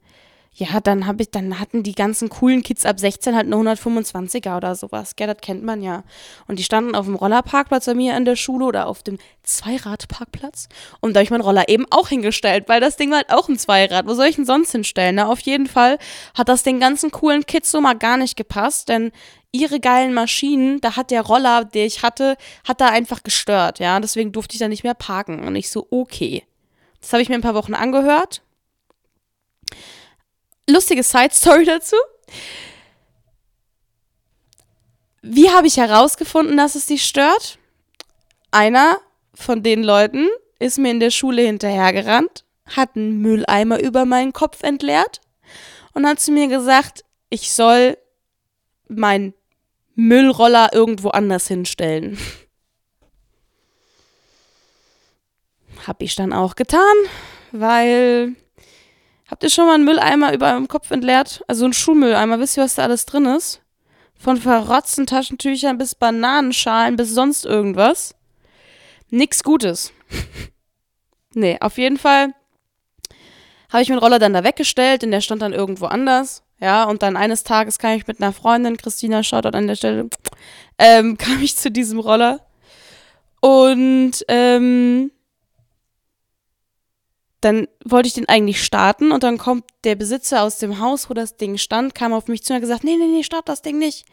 [0.58, 4.56] ja, dann habe ich, dann hatten die ganzen coolen Kids ab 16 halt eine 125er
[4.56, 5.14] oder sowas.
[5.14, 6.02] Gell, das kennt man ja.
[6.48, 10.68] Und die standen auf dem Rollerparkplatz bei mir in der Schule oder auf dem Zweiradparkplatz.
[10.98, 13.48] Und da habe ich meinen Roller eben auch hingestellt, weil das Ding war halt auch
[13.48, 14.08] ein Zweirad.
[14.08, 15.14] Wo soll ich denn sonst hinstellen?
[15.14, 15.96] Na, auf jeden Fall
[16.36, 19.12] hat das den ganzen coolen Kids so mal gar nicht gepasst, denn
[19.52, 24.00] ihre geilen Maschinen, da hat der Roller, den ich hatte, hat da einfach gestört, ja.
[24.00, 25.46] Deswegen durfte ich da nicht mehr parken.
[25.46, 26.42] Und ich so, okay.
[27.00, 28.42] Das habe ich mir ein paar Wochen angehört
[30.68, 31.96] lustige Side-Story dazu.
[35.22, 37.58] Wie habe ich herausgefunden, dass es dich stört?
[38.50, 38.98] Einer
[39.34, 40.28] von den Leuten
[40.58, 45.20] ist mir in der Schule hinterhergerannt, hat einen Mülleimer über meinen Kopf entleert
[45.92, 47.98] und hat zu mir gesagt, ich soll
[48.88, 49.34] meinen
[49.94, 52.18] Müllroller irgendwo anders hinstellen.
[55.86, 56.94] Hab ich dann auch getan,
[57.52, 58.36] weil
[59.30, 61.44] Habt ihr schon mal einen Mülleimer über eurem Kopf entleert?
[61.46, 62.40] Also einen Schuhmülleimer.
[62.40, 63.60] Wisst ihr, was da alles drin ist?
[64.18, 68.14] Von verrotzten Taschentüchern bis Bananenschalen bis sonst irgendwas.
[69.10, 69.92] Nix Gutes.
[71.34, 72.34] nee, auf jeden Fall
[73.70, 76.42] habe ich meinen Roller dann da weggestellt und der stand dann irgendwo anders.
[76.60, 80.08] Ja, und dann eines Tages kam ich mit einer Freundin, Christina Shoutout an der Stelle,
[80.78, 82.40] ähm, kam ich zu diesem Roller.
[83.40, 85.12] Und ähm,
[87.40, 91.14] dann wollte ich den eigentlich starten und dann kommt der Besitzer aus dem Haus, wo
[91.14, 93.62] das Ding stand, kam auf mich zu und hat gesagt, nee, nee, nee, start das
[93.62, 94.06] Ding nicht.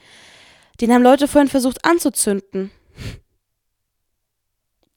[0.79, 2.71] Den haben Leute vorhin versucht anzuzünden.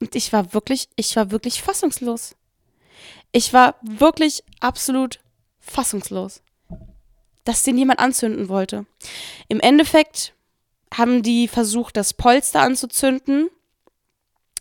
[0.00, 2.36] Und ich war wirklich, ich war wirklich fassungslos.
[3.32, 5.20] Ich war wirklich absolut
[5.60, 6.42] fassungslos,
[7.44, 8.86] dass den jemand anzünden wollte.
[9.48, 10.34] Im Endeffekt
[10.94, 13.50] haben die versucht, das Polster anzuzünden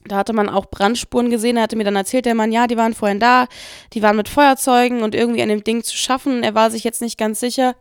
[0.08, 1.58] da hatte man auch Brandspuren gesehen.
[1.58, 3.48] Er hatte mir dann erzählt, der Mann, ja, die waren vorhin da,
[3.94, 6.44] die waren mit Feuerzeugen und irgendwie an dem Ding zu schaffen.
[6.44, 7.76] Er war sich jetzt nicht ganz sicher.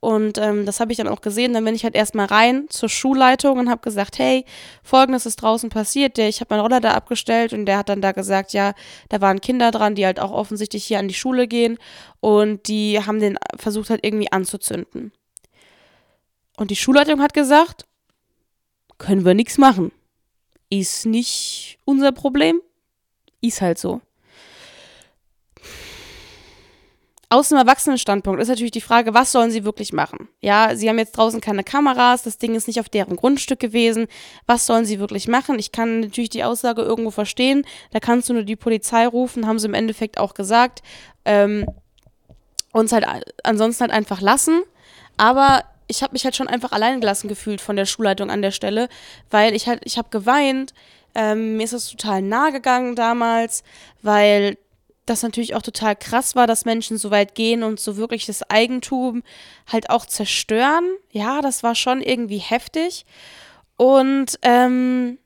[0.00, 1.52] Und ähm, das habe ich dann auch gesehen.
[1.52, 4.44] Dann bin ich halt erstmal rein zur Schulleitung und habe gesagt, hey,
[4.82, 6.16] folgendes ist draußen passiert.
[6.16, 8.72] Der, ich habe meinen Roller da abgestellt und der hat dann da gesagt, ja,
[9.10, 11.78] da waren Kinder dran, die halt auch offensichtlich hier an die Schule gehen
[12.18, 15.12] und die haben den versucht halt irgendwie anzuzünden.
[16.56, 17.86] Und die Schulleitung hat gesagt,
[18.98, 19.92] können wir nichts machen
[20.72, 22.62] ist nicht unser Problem.
[23.42, 24.00] Ist halt so.
[27.28, 30.28] Aus dem Erwachsenenstandpunkt ist natürlich die Frage, was sollen sie wirklich machen?
[30.40, 34.06] Ja, sie haben jetzt draußen keine Kameras, das Ding ist nicht auf deren Grundstück gewesen.
[34.46, 35.58] Was sollen sie wirklich machen?
[35.58, 37.66] Ich kann natürlich die Aussage irgendwo verstehen.
[37.90, 40.82] Da kannst du nur die Polizei rufen, haben sie im Endeffekt auch gesagt.
[41.26, 41.66] Ähm,
[42.72, 43.06] uns halt
[43.44, 44.62] ansonsten halt einfach lassen.
[45.18, 48.50] Aber ich habe mich halt schon einfach allein gelassen gefühlt von der Schulleitung an der
[48.50, 48.88] Stelle,
[49.30, 50.72] weil ich halt, ich habe geweint.
[51.14, 53.62] Ähm, mir ist das total nahe gegangen damals,
[54.00, 54.56] weil
[55.04, 58.48] das natürlich auch total krass war, dass Menschen so weit gehen und so wirklich das
[58.48, 59.22] Eigentum
[59.70, 60.84] halt auch zerstören.
[61.10, 63.04] Ja, das war schon irgendwie heftig.
[63.76, 65.18] Und ähm,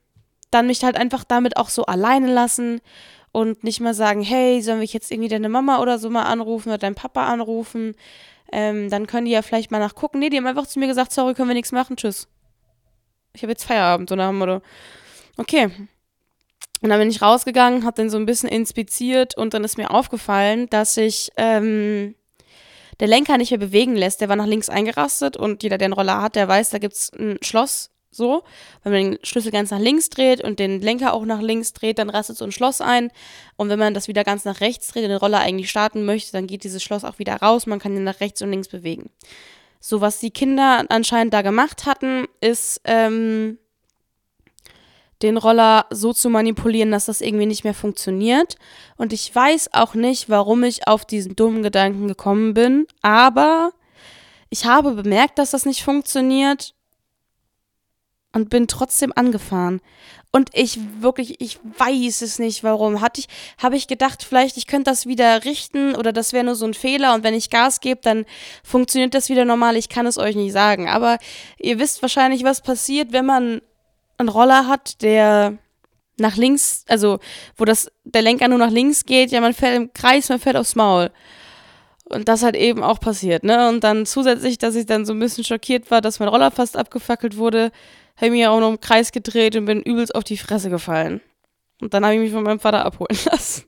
[0.50, 2.81] dann mich halt einfach damit auch so alleine lassen
[3.31, 6.70] und nicht mal sagen, hey, sollen wir jetzt irgendwie deine Mama oder so mal anrufen
[6.70, 7.94] oder deinen Papa anrufen?
[8.52, 10.18] Ähm, dann können die ja vielleicht mal nachgucken.
[10.18, 12.28] Nee, die haben einfach zu mir gesagt, sorry, können wir nichts machen, tschüss.
[13.32, 14.62] Ich habe jetzt Feierabend, so nach dem Motto.
[15.37, 15.70] Okay.
[16.82, 19.90] Und dann bin ich rausgegangen, habe den so ein bisschen inspiziert und dann ist mir
[19.90, 22.14] aufgefallen, dass sich ähm,
[23.00, 24.20] der Lenker nicht mehr bewegen lässt.
[24.20, 26.94] Der war nach links eingerastet und jeder, der einen Roller hat, der weiß, da gibt
[26.94, 28.42] es ein Schloss so.
[28.83, 31.98] Wenn man den Schlüssel ganz nach links dreht und den Lenker auch nach links dreht,
[31.98, 33.11] dann rastet so ein Schloss ein.
[33.57, 36.33] Und wenn man das wieder ganz nach rechts dreht und den Roller eigentlich starten möchte,
[36.33, 37.66] dann geht dieses Schloss auch wieder raus.
[37.66, 39.11] Man kann ihn nach rechts und links bewegen.
[39.81, 43.59] So, was die Kinder anscheinend da gemacht hatten, ist, ähm,
[45.22, 48.57] den Roller so zu manipulieren, dass das irgendwie nicht mehr funktioniert.
[48.96, 53.72] Und ich weiß auch nicht, warum ich auf diesen dummen Gedanken gekommen bin, aber
[54.50, 56.74] ich habe bemerkt, dass das nicht funktioniert
[58.37, 59.81] und bin trotzdem angefahren.
[60.31, 63.01] Und ich wirklich, ich weiß es nicht, warum.
[63.01, 66.55] Hatte ich, habe ich gedacht, vielleicht ich könnte das wieder richten oder das wäre nur
[66.55, 68.27] so ein Fehler und wenn ich Gas gebe, dann
[68.62, 69.77] funktioniert das wieder normal.
[69.77, 70.88] Ich kann es euch nicht sagen.
[70.88, 71.18] Aber
[71.59, 73.62] ihr wisst wahrscheinlich, was passiert, wenn man
[74.18, 75.57] einen Roller hat, der
[76.18, 77.18] nach links, also
[77.57, 80.57] wo das, der Lenker nur nach links geht, ja, man fährt im Kreis, man fährt
[80.57, 81.11] aufs Maul.
[82.05, 83.68] Und das hat eben auch passiert, ne?
[83.68, 86.77] Und dann zusätzlich, dass ich dann so ein bisschen schockiert war, dass mein Roller fast
[86.77, 87.72] abgefackelt wurde,
[88.16, 91.20] habe ich mich auch noch im Kreis gedreht und bin übelst auf die Fresse gefallen.
[91.81, 93.64] Und dann habe ich mich von meinem Vater abholen lassen.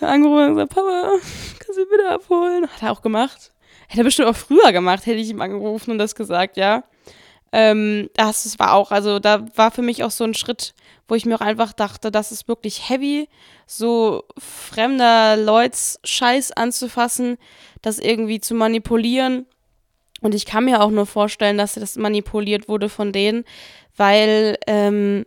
[0.00, 1.10] Angerufen und gesagt, Papa,
[1.58, 2.66] kannst du mich bitte abholen?
[2.68, 3.52] Hat er auch gemacht.
[3.88, 6.84] Hätte er bestimmt auch früher gemacht, hätte ich ihm angerufen und das gesagt, ja.
[7.52, 10.74] Ähm, das, das war auch, also da war für mich auch so ein Schritt,
[11.08, 13.28] wo ich mir auch einfach dachte, das ist wirklich heavy,
[13.66, 17.36] so fremder Leuts Scheiß anzufassen,
[17.82, 19.46] das irgendwie zu manipulieren.
[20.20, 23.44] Und ich kann mir auch nur vorstellen, dass das manipuliert wurde von denen,
[23.96, 25.24] weil ähm,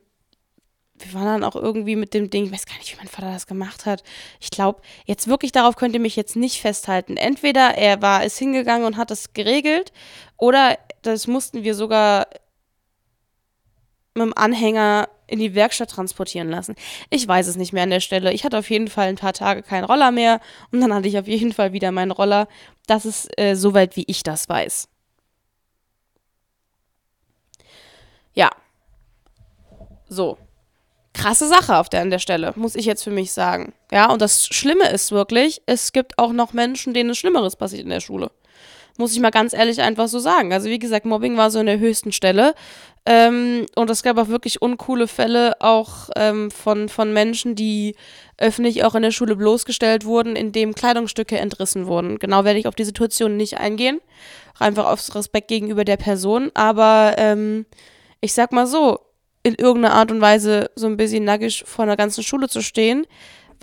[0.95, 3.31] wir waren dann auch irgendwie mit dem Ding, ich weiß gar nicht, wie mein Vater
[3.31, 4.03] das gemacht hat.
[4.39, 7.17] Ich glaube, jetzt wirklich darauf könnt ihr mich jetzt nicht festhalten.
[7.17, 9.91] Entweder er war, ist hingegangen und hat das geregelt,
[10.37, 12.27] oder das mussten wir sogar
[14.13, 16.75] mit dem Anhänger in die Werkstatt transportieren lassen.
[17.09, 18.33] Ich weiß es nicht mehr an der Stelle.
[18.33, 20.39] Ich hatte auf jeden Fall ein paar Tage keinen Roller mehr
[20.71, 22.47] und dann hatte ich auf jeden Fall wieder meinen Roller.
[22.87, 24.87] Das ist äh, soweit, wie ich das weiß.
[28.33, 28.49] Ja.
[30.09, 30.37] So.
[31.13, 33.73] Krasse Sache auf der, an der Stelle, muss ich jetzt für mich sagen.
[33.91, 37.83] Ja, und das Schlimme ist wirklich, es gibt auch noch Menschen, denen es Schlimmeres passiert
[37.83, 38.31] in der Schule.
[38.97, 40.53] Muss ich mal ganz ehrlich einfach so sagen.
[40.53, 42.53] Also wie gesagt, Mobbing war so in der höchsten Stelle.
[43.05, 47.95] Ähm, und es gab auch wirklich uncoole Fälle auch ähm, von, von Menschen, die
[48.37, 52.19] öffentlich auch in der Schule bloßgestellt wurden, indem Kleidungsstücke entrissen wurden.
[52.19, 53.99] Genau werde ich auf die Situation nicht eingehen.
[54.59, 56.51] Einfach aufs Respekt gegenüber der Person.
[56.53, 57.65] Aber ähm,
[58.21, 58.99] ich sag mal so,
[59.43, 63.05] in irgendeiner Art und Weise so ein bisschen nackig vor einer ganzen Schule zu stehen,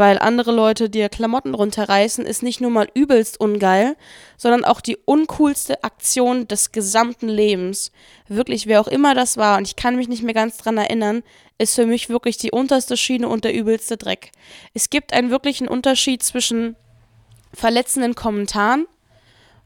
[0.01, 3.99] weil andere Leute dir Klamotten runterreißen, ist nicht nur mal übelst ungeil,
[4.39, 7.93] sondern auch die uncoolste Aktion des gesamten Lebens.
[8.27, 11.23] Wirklich, wer auch immer das war, und ich kann mich nicht mehr ganz dran erinnern,
[11.59, 14.33] ist für mich wirklich die unterste Schiene und der übelste Dreck.
[14.73, 16.77] Es gibt einen wirklichen Unterschied zwischen
[17.53, 18.87] verletzenden Kommentaren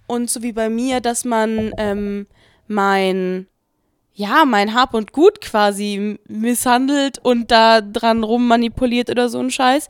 [0.09, 2.27] und so wie bei mir, dass man ähm,
[2.67, 3.47] mein
[4.15, 9.89] ja, mein Hab und Gut quasi misshandelt und da dran rummanipuliert oder so ein Scheiß.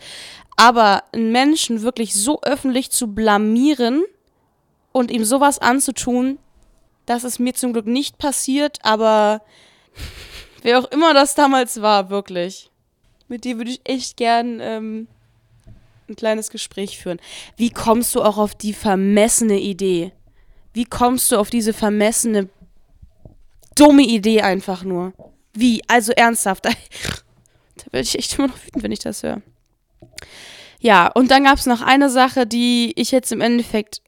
[0.56, 4.04] Aber einen Menschen wirklich so öffentlich zu blamieren
[4.92, 6.38] und ihm sowas anzutun,
[7.06, 9.42] das ist mir zum Glück nicht passiert, aber
[10.62, 12.70] wer auch immer das damals war, wirklich.
[13.28, 15.08] Mit dir würde ich echt gern ähm,
[16.08, 17.20] ein kleines Gespräch führen.
[17.56, 20.12] Wie kommst du auch auf die vermessene Idee?
[20.72, 22.48] Wie kommst du auf diese vermessene
[23.74, 25.12] dumme Idee einfach nur.
[25.52, 25.82] Wie?
[25.88, 26.68] Also ernsthaft.
[27.76, 29.42] Da werde ich echt immer noch wütend, wenn ich das höre.
[30.78, 34.00] Ja, und dann gab es noch eine Sache, die ich jetzt im Endeffekt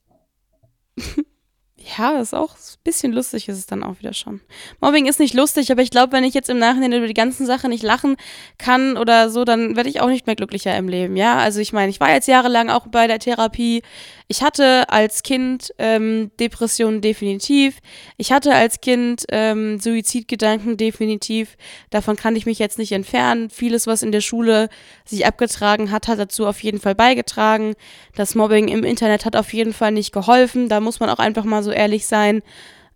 [1.96, 4.40] ja, ist auch ein bisschen lustig, ist es dann auch wieder schon.
[4.80, 7.46] Mobbing ist nicht lustig, aber ich glaube, wenn ich jetzt im Nachhinein über die ganzen
[7.46, 8.16] Sachen nicht lachen
[8.58, 11.36] kann oder so, dann werde ich auch nicht mehr glücklicher im Leben, ja.
[11.36, 13.82] Also ich meine, ich war jetzt jahrelang auch bei der Therapie.
[14.28, 17.78] Ich hatte als Kind ähm, Depressionen definitiv.
[18.16, 21.56] Ich hatte als Kind ähm, Suizidgedanken definitiv.
[21.90, 23.50] Davon kann ich mich jetzt nicht entfernen.
[23.50, 24.68] Vieles, was in der Schule
[25.04, 27.74] sich abgetragen hat, hat dazu auf jeden Fall beigetragen.
[28.16, 30.68] Das Mobbing im Internet hat auf jeden Fall nicht geholfen.
[30.68, 32.42] Da muss man auch einfach mal so ehrlich sein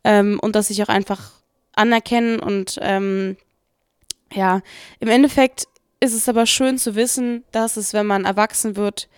[0.04, 1.30] ähm, und das sich auch einfach
[1.72, 2.40] anerkennen.
[2.40, 3.36] Und ähm,
[4.32, 4.60] ja,
[4.98, 5.66] im Endeffekt
[6.00, 9.08] ist es aber schön zu wissen, dass es, wenn man erwachsen wird,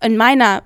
[0.00, 0.62] in meiner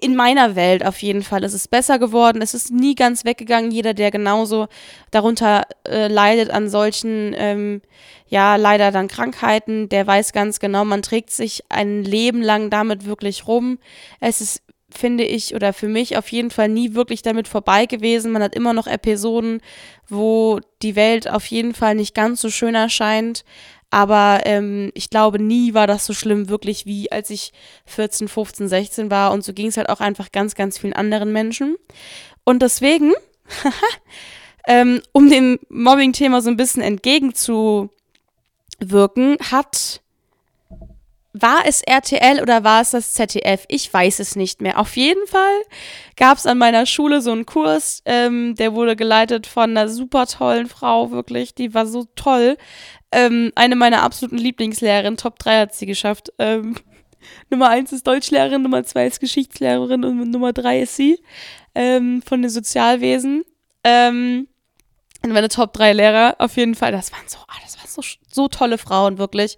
[0.00, 2.42] in meiner Welt auf jeden Fall ist es besser geworden.
[2.42, 3.70] Es ist nie ganz weggegangen.
[3.70, 4.66] Jeder, der genauso
[5.12, 7.82] darunter äh, leidet an solchen, ähm,
[8.26, 13.04] ja, leider dann Krankheiten, der weiß ganz genau, man trägt sich ein Leben lang damit
[13.06, 13.78] wirklich rum.
[14.18, 18.32] Es ist finde ich, oder für mich auf jeden Fall nie wirklich damit vorbei gewesen.
[18.32, 19.60] Man hat immer noch Episoden,
[20.08, 23.44] wo die Welt auf jeden Fall nicht ganz so schön erscheint.
[23.90, 27.52] Aber ähm, ich glaube, nie war das so schlimm wirklich wie als ich
[27.84, 29.32] 14, 15, 16 war.
[29.32, 31.76] Und so ging es halt auch einfach ganz, ganz vielen anderen Menschen.
[32.44, 33.12] Und deswegen,
[34.66, 37.90] ähm, um dem Mobbing-Thema so ein bisschen entgegenzuwirken,
[39.50, 40.00] hat
[41.32, 43.64] war es RTL oder war es das ZDF?
[43.68, 44.78] Ich weiß es nicht mehr.
[44.78, 45.62] Auf jeden Fall
[46.16, 50.26] gab es an meiner Schule so einen Kurs, ähm, der wurde geleitet von einer super
[50.26, 51.54] tollen Frau, wirklich.
[51.54, 52.58] Die war so toll.
[53.12, 56.32] Ähm, eine meiner absoluten Lieblingslehrerinnen, Top 3 hat sie geschafft.
[56.38, 56.76] Ähm,
[57.50, 61.20] Nummer 1 ist Deutschlehrerin, Nummer 2 ist Geschichtslehrerin und Nummer 3 ist sie
[61.74, 63.44] ähm, von den Sozialwesen.
[63.84, 64.48] Ähm,
[65.22, 68.02] Und meine Top 3 Lehrer auf jeden Fall, das waren so, ah, das waren so,
[68.30, 69.56] so tolle Frauen, wirklich.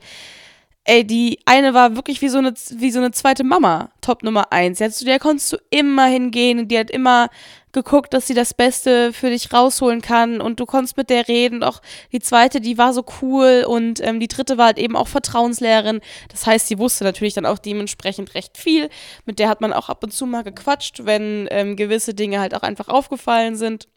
[0.86, 4.52] Ey, die eine war wirklich wie so eine, wie so eine zweite Mama, Top Nummer
[4.52, 4.78] 1.
[4.90, 7.30] Zu der konntest du immer hingehen und die hat immer
[7.72, 11.56] geguckt, dass sie das Beste für dich rausholen kann und du konntest mit der reden.
[11.56, 11.80] Und auch
[12.12, 16.02] die zweite, die war so cool und ähm, die dritte war halt eben auch Vertrauenslehrerin.
[16.30, 18.90] Das heißt, sie wusste natürlich dann auch dementsprechend recht viel.
[19.24, 22.54] Mit der hat man auch ab und zu mal gequatscht, wenn ähm, gewisse Dinge halt
[22.54, 23.88] auch einfach aufgefallen sind.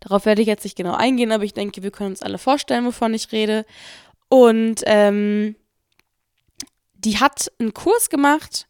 [0.00, 2.86] Darauf werde ich jetzt nicht genau eingehen, aber ich denke, wir können uns alle vorstellen,
[2.86, 3.64] wovon ich rede.
[4.28, 5.56] Und ähm,
[7.04, 8.66] die hat einen Kurs gemacht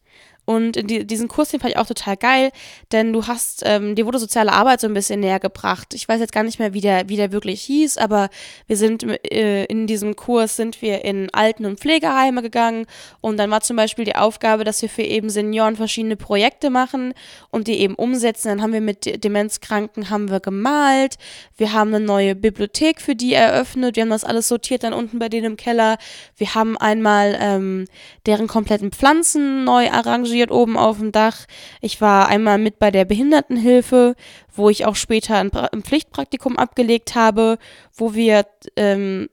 [0.51, 2.51] und die, diesen Kurs, den fand ich auch total geil,
[2.91, 5.95] denn du hast, ähm, dir wurde soziale Arbeit so ein bisschen näher gebracht.
[5.95, 8.31] Ich weiß jetzt gar nicht mehr, wie der, wie der wirklich hieß, aber
[8.67, 12.87] wir sind äh, in diesem Kurs sind wir in Alten- und Pflegeheime gegangen
[13.21, 17.15] und dann war zum Beispiel die Aufgabe, dass wir für eben Senioren verschiedene Projekte machen
[17.51, 18.49] und die eben umsetzen.
[18.49, 21.15] Dann haben wir mit Demenzkranken haben wir gemalt,
[21.59, 25.21] wir haben eine neue Bibliothek für die eröffnet, wir haben das alles sortiert dann unten
[25.21, 25.97] bei denen im Keller.
[26.37, 27.85] Wir haben einmal ähm,
[28.27, 31.47] deren kompletten Pflanzen neu arrangiert engagiert oben auf dem Dach.
[31.81, 34.15] Ich war einmal mit bei der Behindertenhilfe,
[34.55, 37.59] wo ich auch später ein, ein Pflichtpraktikum abgelegt habe,
[37.95, 39.29] wo wir ähm,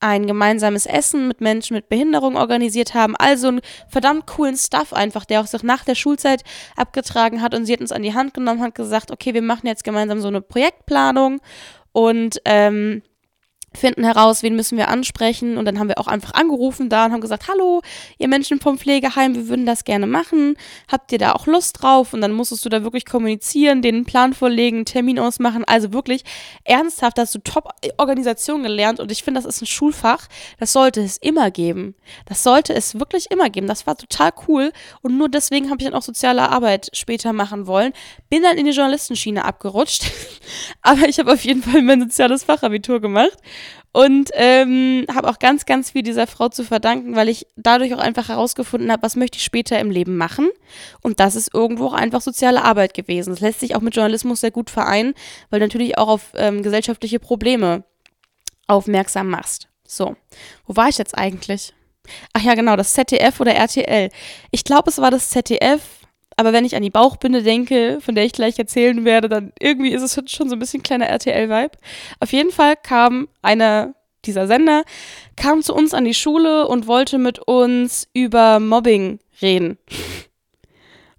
[0.00, 3.16] ein gemeinsames Essen mit Menschen mit Behinderung organisiert haben.
[3.16, 6.42] Also einen verdammt coolen Stuff einfach, der auch sich nach der Schulzeit
[6.76, 7.54] abgetragen hat.
[7.54, 10.20] Und sie hat uns an die Hand genommen, hat gesagt, okay, wir machen jetzt gemeinsam
[10.20, 11.40] so eine Projektplanung
[11.92, 13.02] und ähm,
[13.76, 15.58] finden heraus, wen müssen wir ansprechen.
[15.58, 17.82] Und dann haben wir auch einfach angerufen da und haben gesagt, hallo,
[18.18, 20.56] ihr Menschen vom Pflegeheim, wir würden das gerne machen.
[20.90, 22.12] Habt ihr da auch Lust drauf?
[22.14, 25.64] Und dann musstest du da wirklich kommunizieren, den Plan vorlegen, einen Termin ausmachen.
[25.66, 26.24] Also wirklich
[26.64, 29.00] ernsthaft, hast du Top-Organisation gelernt.
[29.00, 30.28] Und ich finde, das ist ein Schulfach.
[30.58, 31.94] Das sollte es immer geben.
[32.26, 33.66] Das sollte es wirklich immer geben.
[33.66, 34.72] Das war total cool.
[35.02, 37.92] Und nur deswegen habe ich dann auch soziale Arbeit später machen wollen.
[38.30, 40.04] Bin dann in die Journalistenschiene abgerutscht.
[40.82, 43.38] Aber ich habe auf jeden Fall mein soziales Fachabitur gemacht
[43.92, 48.00] und ähm, habe auch ganz, ganz viel dieser Frau zu verdanken, weil ich dadurch auch
[48.00, 50.50] einfach herausgefunden habe, was möchte ich später im Leben machen.
[51.00, 53.30] Und das ist irgendwo auch einfach soziale Arbeit gewesen.
[53.30, 55.14] Das lässt sich auch mit Journalismus sehr gut vereinen,
[55.50, 57.84] weil du natürlich auch auf ähm, gesellschaftliche Probleme
[58.66, 59.68] aufmerksam machst.
[59.86, 60.16] So,
[60.66, 61.72] wo war ich jetzt eigentlich?
[62.32, 64.10] Ach ja, genau, das ZDF oder RTL.
[64.50, 65.82] Ich glaube, es war das ZDF,
[66.36, 69.92] aber wenn ich an die Bauchbinde denke, von der ich gleich erzählen werde, dann irgendwie
[69.92, 71.76] ist es schon so ein bisschen kleiner RTL-Vibe.
[72.20, 73.94] Auf jeden Fall kam einer
[74.24, 74.84] dieser Sender,
[75.36, 79.78] kam zu uns an die Schule und wollte mit uns über Mobbing reden.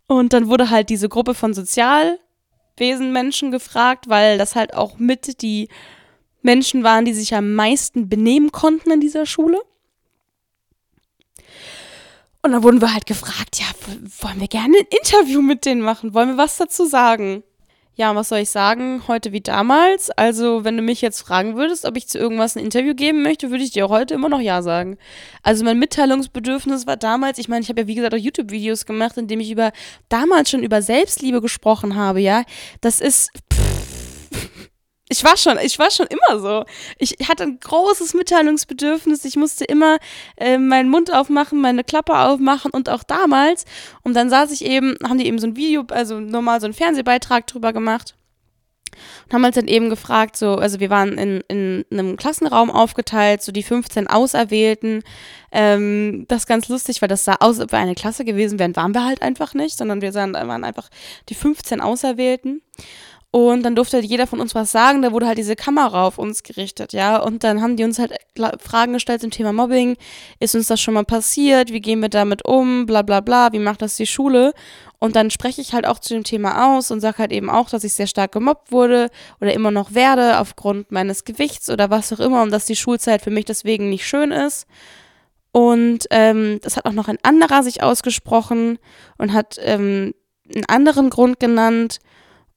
[0.07, 5.69] Und dann wurde halt diese Gruppe von Sozialwesenmenschen gefragt, weil das halt auch mit die
[6.41, 9.61] Menschen waren, die sich am meisten benehmen konnten in dieser Schule.
[12.45, 13.65] Und dann wurden wir halt gefragt, ja,
[14.19, 16.13] wollen wir gerne ein Interview mit denen machen?
[16.13, 17.41] Wollen wir was dazu sagen?
[17.95, 19.01] Ja, was soll ich sagen?
[19.07, 20.11] Heute wie damals.
[20.11, 23.49] Also, wenn du mich jetzt fragen würdest, ob ich zu irgendwas ein Interview geben möchte,
[23.49, 24.99] würde ich dir auch heute immer noch Ja sagen.
[25.41, 29.17] Also, mein Mitteilungsbedürfnis war damals, ich meine, ich habe ja wie gesagt auch YouTube-Videos gemacht,
[29.17, 29.71] in denen ich über
[30.09, 32.43] damals schon über Selbstliebe gesprochen habe, ja.
[32.79, 33.31] Das ist.
[35.07, 36.65] Ich war schon, ich war schon immer so.
[36.97, 39.23] Ich hatte ein großes Mitteilungsbedürfnis.
[39.23, 39.97] Ich musste immer
[40.35, 43.65] äh, meinen Mund aufmachen, meine Klappe aufmachen und auch damals.
[44.01, 46.73] Und dann saß ich eben, haben die eben so ein Video, also normal so einen
[46.73, 48.15] Fernsehbeitrag drüber gemacht.
[49.25, 53.43] Und haben uns dann eben gefragt, so, also wir waren in, in einem Klassenraum aufgeteilt,
[53.43, 55.03] so die 15 Auserwählten.
[55.51, 58.75] Ähm, das ist ganz lustig, weil das sah aus, ob wir eine Klasse gewesen wären,
[58.75, 60.89] waren wir halt einfach nicht, sondern wir waren einfach
[61.29, 62.61] die 15 Auserwählten.
[63.35, 65.01] Und dann durfte halt jeder von uns was sagen.
[65.01, 67.17] Da wurde halt diese Kamera auf uns gerichtet, ja.
[67.17, 68.13] Und dann haben die uns halt
[68.61, 69.97] Fragen gestellt zum Thema Mobbing.
[70.39, 71.69] Ist uns das schon mal passiert?
[71.73, 72.85] Wie gehen wir damit um?
[72.85, 73.51] Bla bla bla.
[73.51, 74.53] Wie macht das die Schule?
[74.99, 77.69] Und dann spreche ich halt auch zu dem Thema aus und sage halt eben auch,
[77.69, 79.09] dass ich sehr stark gemobbt wurde
[79.41, 83.21] oder immer noch werde aufgrund meines Gewichts oder was auch immer und dass die Schulzeit
[83.21, 84.65] für mich deswegen nicht schön ist.
[85.51, 88.79] Und ähm, das hat auch noch ein anderer sich ausgesprochen
[89.17, 90.13] und hat ähm,
[90.53, 91.99] einen anderen Grund genannt.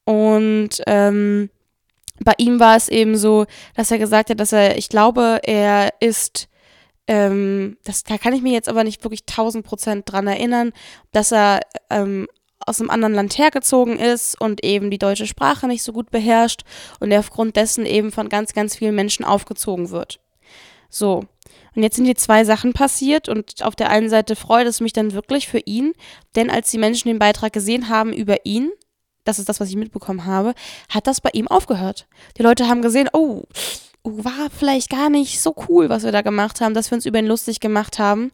[0.09, 1.51] Und ähm,
[2.19, 3.45] bei ihm war es eben so,
[3.75, 6.49] dass er gesagt hat, dass er, ich glaube, er ist,
[7.05, 10.73] ähm, das, da kann ich mir jetzt aber nicht wirklich tausend Prozent dran erinnern,
[11.11, 11.59] dass er
[11.91, 12.27] ähm,
[12.65, 16.63] aus einem anderen Land hergezogen ist und eben die deutsche Sprache nicht so gut beherrscht
[16.99, 20.19] und er aufgrund dessen eben von ganz, ganz vielen Menschen aufgezogen wird.
[20.89, 21.25] So.
[21.75, 24.91] Und jetzt sind hier zwei Sachen passiert und auf der einen Seite freut es mich
[24.91, 25.93] dann wirklich für ihn,
[26.35, 28.71] denn als die Menschen den Beitrag gesehen haben über ihn,
[29.29, 30.53] das ist das, was ich mitbekommen habe,
[30.89, 32.07] hat das bei ihm aufgehört.
[32.37, 33.43] Die Leute haben gesehen, oh,
[34.03, 37.05] oh, war vielleicht gar nicht so cool, was wir da gemacht haben, dass wir uns
[37.05, 38.31] über ihn lustig gemacht haben.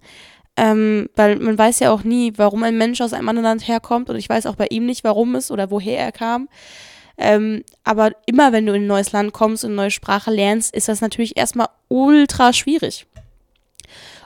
[0.58, 4.10] Ähm, weil man weiß ja auch nie, warum ein Mensch aus einem anderen Land herkommt
[4.10, 6.48] und ich weiß auch bei ihm nicht, warum es oder woher er kam.
[7.18, 10.74] Ähm, aber immer wenn du in ein neues Land kommst und eine neue Sprache lernst,
[10.74, 13.06] ist das natürlich erstmal ultra schwierig.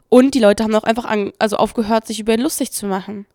[0.08, 3.26] Und die Leute haben auch einfach an, also aufgehört, sich über ihn lustig zu machen.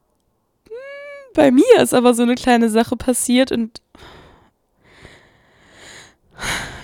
[1.35, 3.83] Bei mir ist aber so eine kleine Sache passiert und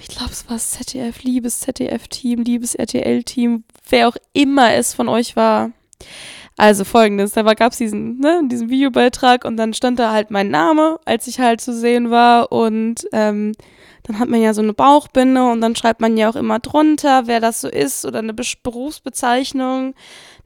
[0.00, 5.08] ich glaube, es war das ZDF, liebes ZDF-Team, liebes RTL-Team, wer auch immer es von
[5.08, 5.70] euch war.
[6.56, 10.50] Also folgendes, da gab es diesen, ne, diesen Videobeitrag und dann stand da halt mein
[10.50, 13.52] Name, als ich halt zu sehen war und ähm,
[14.02, 17.26] dann hat man ja so eine Bauchbinde und dann schreibt man ja auch immer drunter,
[17.26, 19.94] wer das so ist oder eine Berufsbezeichnung.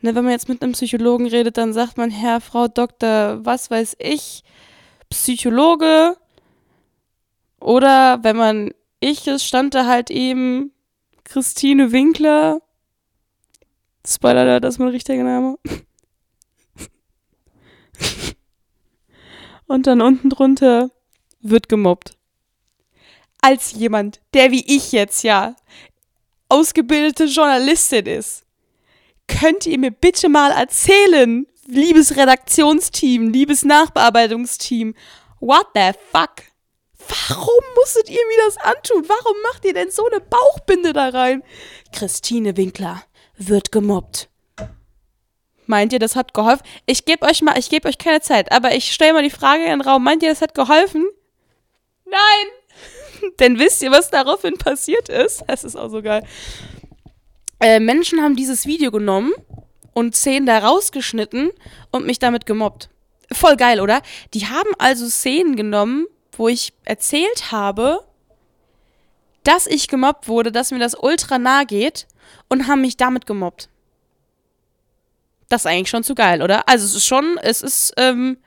[0.05, 3.71] Ne, wenn man jetzt mit einem Psychologen redet, dann sagt man Herr, Frau Doktor, was
[3.71, 4.45] weiß ich,
[5.09, 6.19] Psychologe.
[7.59, 10.73] Oder wenn man ich ist, stand da halt eben
[11.25, 12.61] Christine Winkler.
[14.07, 15.57] Spoiler, das ist mein richtiger Name.
[19.67, 20.91] Und dann unten drunter
[21.41, 22.19] wird gemobbt.
[23.41, 25.57] Als jemand, der wie ich jetzt ja
[26.51, 28.44] ausgebildete Journalistin ist,
[29.29, 34.95] könnt ihr mir bitte mal erzählen, liebes Redaktionsteam, liebes Nachbearbeitungsteam,
[35.41, 36.43] what the fuck?
[37.09, 39.05] Warum musstet ihr mir das antun?
[39.07, 41.43] Warum macht ihr denn so eine Bauchbinde da rein?
[41.93, 43.03] Christine Winkler
[43.37, 44.29] wird gemobbt.
[45.67, 46.65] Meint ihr, das hat geholfen?
[46.87, 49.65] Ich gebe euch mal, ich gebe euch keine Zeit, aber ich stelle mal die Frage
[49.65, 50.05] in den Raum.
[50.05, 51.07] Meint ihr, das hat geholfen?
[52.05, 53.33] Nein!
[53.41, 55.45] Denn wisst ihr, was daraufhin passiert ist?
[55.47, 56.27] Das ist auch so geil.
[57.61, 59.33] Äh, Menschen haben dieses Video genommen
[59.93, 61.51] und Szenen da rausgeschnitten
[61.91, 62.91] und mich damit gemobbt.
[63.33, 64.03] Voll geil, oder?
[64.35, 68.05] Die haben also Szenen genommen, wo ich erzählt habe,
[69.45, 72.07] dass ich gemobbt wurde, dass mir das ultra nah geht
[72.49, 73.69] und haben mich damit gemobbt.
[75.49, 76.69] Das ist eigentlich schon zu geil, oder?
[76.69, 78.39] Also es ist schon, es ist, ähm,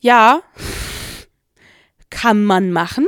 [0.00, 0.42] ja,
[2.10, 3.06] kann man machen,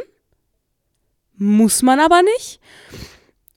[1.36, 2.60] muss man aber nicht.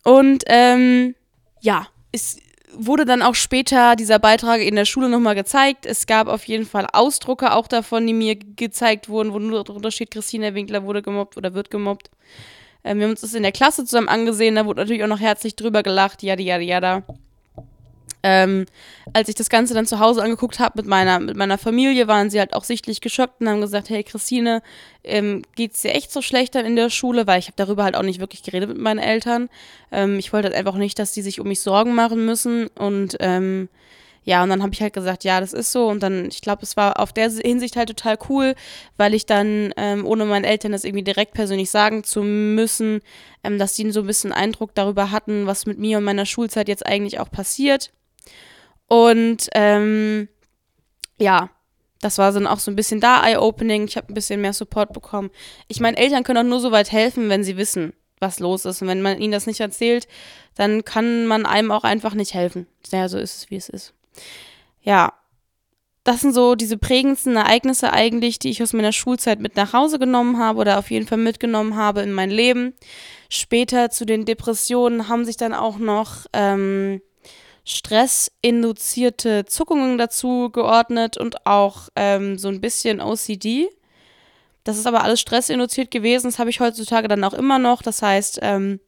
[0.04, 1.16] Und ähm,
[1.62, 2.38] ja, es
[2.74, 5.86] wurde dann auch später dieser Beitrag in der Schule nochmal gezeigt.
[5.86, 9.92] Es gab auf jeden Fall Ausdrucke auch davon, die mir gezeigt wurden, wo nur drunter
[9.92, 12.10] steht, Christina Winkler wurde gemobbt oder wird gemobbt.
[12.84, 15.20] Ähm, wir haben uns das in der Klasse zusammen angesehen, da wurde natürlich auch noch
[15.20, 17.04] herzlich drüber gelacht, jada, jada, jada.
[18.24, 18.66] Ähm,
[19.14, 22.30] als ich das Ganze dann zu Hause angeguckt habe mit meiner, mit meiner Familie, waren
[22.30, 24.62] sie halt auch sichtlich geschockt und haben gesagt, hey Christine,
[25.04, 27.26] ähm, geht's dir echt so schlecht dann in der Schule?
[27.26, 29.50] Weil ich habe darüber halt auch nicht wirklich geredet mit meinen Eltern.
[29.92, 33.18] Ähm, ich wollte halt einfach nicht, dass die sich um mich Sorgen machen müssen und
[33.20, 33.70] ähm,
[34.24, 35.88] ja, und dann habe ich halt gesagt, ja, das ist so.
[35.88, 38.56] Und dann, ich glaube, es war auf der Hinsicht halt total cool,
[38.98, 43.02] weil ich dann, ähm, ohne meinen Eltern das irgendwie direkt persönlich sagen zu müssen,
[43.44, 46.68] ähm, dass die so ein bisschen Eindruck darüber hatten, was mit mir und meiner Schulzeit
[46.68, 47.92] jetzt eigentlich auch passiert.
[48.92, 50.28] Und ähm,
[51.18, 51.50] ja,
[52.02, 53.88] das war dann auch so ein bisschen da Eye-Opening.
[53.88, 55.32] Ich habe ein bisschen mehr Support bekommen.
[55.70, 58.82] Ich meine, Eltern können auch nur so weit helfen, wenn sie wissen, was los ist.
[58.82, 60.10] Und wenn man ihnen das nicht erzählt,
[60.56, 62.68] dann kann man einem auch einfach nicht helfen.
[62.92, 63.94] Ja, so ist es, wie es ist.
[64.82, 65.14] Ja,
[66.04, 70.00] das sind so diese prägendsten Ereignisse eigentlich, die ich aus meiner Schulzeit mit nach Hause
[70.00, 72.74] genommen habe oder auf jeden Fall mitgenommen habe in mein Leben.
[73.30, 77.00] Später zu den Depressionen haben sich dann auch noch ähm,
[77.66, 83.70] stressinduzierte Zuckungen dazu geordnet und auch ähm, so ein bisschen OCD.
[84.64, 86.28] Das ist aber alles stressinduziert gewesen.
[86.28, 87.82] Das habe ich heutzutage dann auch immer noch.
[87.82, 88.80] Das heißt, ähm,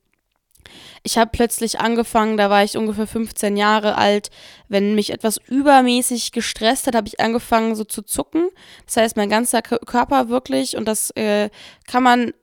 [1.04, 4.30] ich habe plötzlich angefangen, da war ich ungefähr 15 Jahre alt,
[4.70, 8.50] wenn mich etwas übermäßig gestresst hat, habe ich angefangen so zu zucken.
[8.86, 11.50] Das heißt, mein ganzer Körper wirklich, und das äh,
[11.88, 12.34] kann man,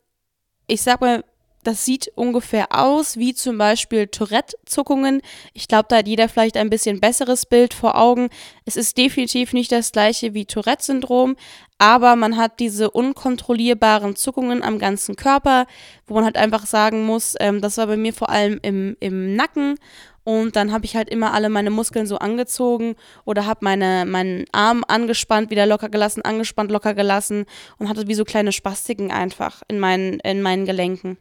[0.66, 1.24] ich sag mal,
[1.62, 5.22] das sieht ungefähr aus wie zum Beispiel Tourette-Zuckungen.
[5.52, 8.30] Ich glaube, da hat jeder vielleicht ein bisschen besseres Bild vor Augen.
[8.64, 11.36] Es ist definitiv nicht das gleiche wie Tourette-Syndrom,
[11.78, 15.66] aber man hat diese unkontrollierbaren Zuckungen am ganzen Körper,
[16.06, 19.34] wo man halt einfach sagen muss, ähm, das war bei mir vor allem im, im
[19.34, 19.76] Nacken
[20.24, 24.44] und dann habe ich halt immer alle meine Muskeln so angezogen oder habe meine, meinen
[24.52, 27.46] Arm angespannt, wieder locker gelassen, angespannt, locker gelassen
[27.78, 31.18] und hatte wie so kleine Spastiken einfach in meinen, in meinen Gelenken.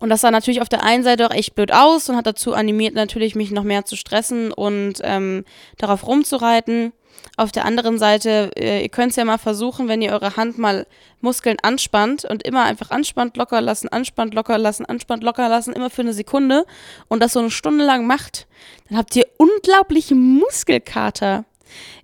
[0.00, 2.54] Und das sah natürlich auf der einen Seite auch echt blöd aus und hat dazu
[2.54, 5.44] animiert, natürlich mich noch mehr zu stressen und ähm,
[5.76, 6.92] darauf rumzureiten.
[7.36, 10.58] Auf der anderen Seite, äh, ihr könnt es ja mal versuchen, wenn ihr eure Hand
[10.58, 10.86] mal
[11.20, 15.90] Muskeln anspannt und immer einfach anspannt, locker lassen, anspannt, locker lassen, anspannt, locker lassen, immer
[15.90, 16.64] für eine Sekunde
[17.08, 18.46] und das so eine Stunde lang macht,
[18.88, 21.44] dann habt ihr unglaubliche Muskelkater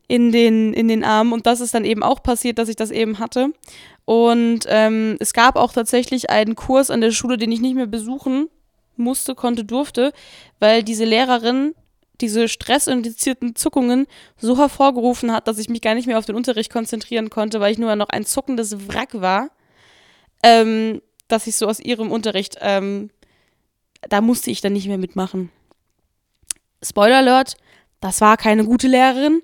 [0.08, 2.90] in den, in den Armen und das ist dann eben auch passiert, dass ich das
[2.90, 3.50] eben hatte.
[4.04, 7.86] Und ähm, es gab auch tatsächlich einen Kurs an der Schule, den ich nicht mehr
[7.86, 8.48] besuchen
[8.96, 10.12] musste, konnte, durfte,
[10.60, 11.74] weil diese Lehrerin
[12.20, 16.72] diese stressinduzierten Zuckungen so hervorgerufen hat, dass ich mich gar nicht mehr auf den Unterricht
[16.72, 19.50] konzentrieren konnte, weil ich nur noch ein zuckendes Wrack war,
[20.42, 23.10] ähm, dass ich so aus ihrem Unterricht, ähm,
[24.08, 25.50] da musste ich dann nicht mehr mitmachen.
[26.82, 27.56] Spoiler Alert,
[28.00, 29.42] das war keine gute Lehrerin.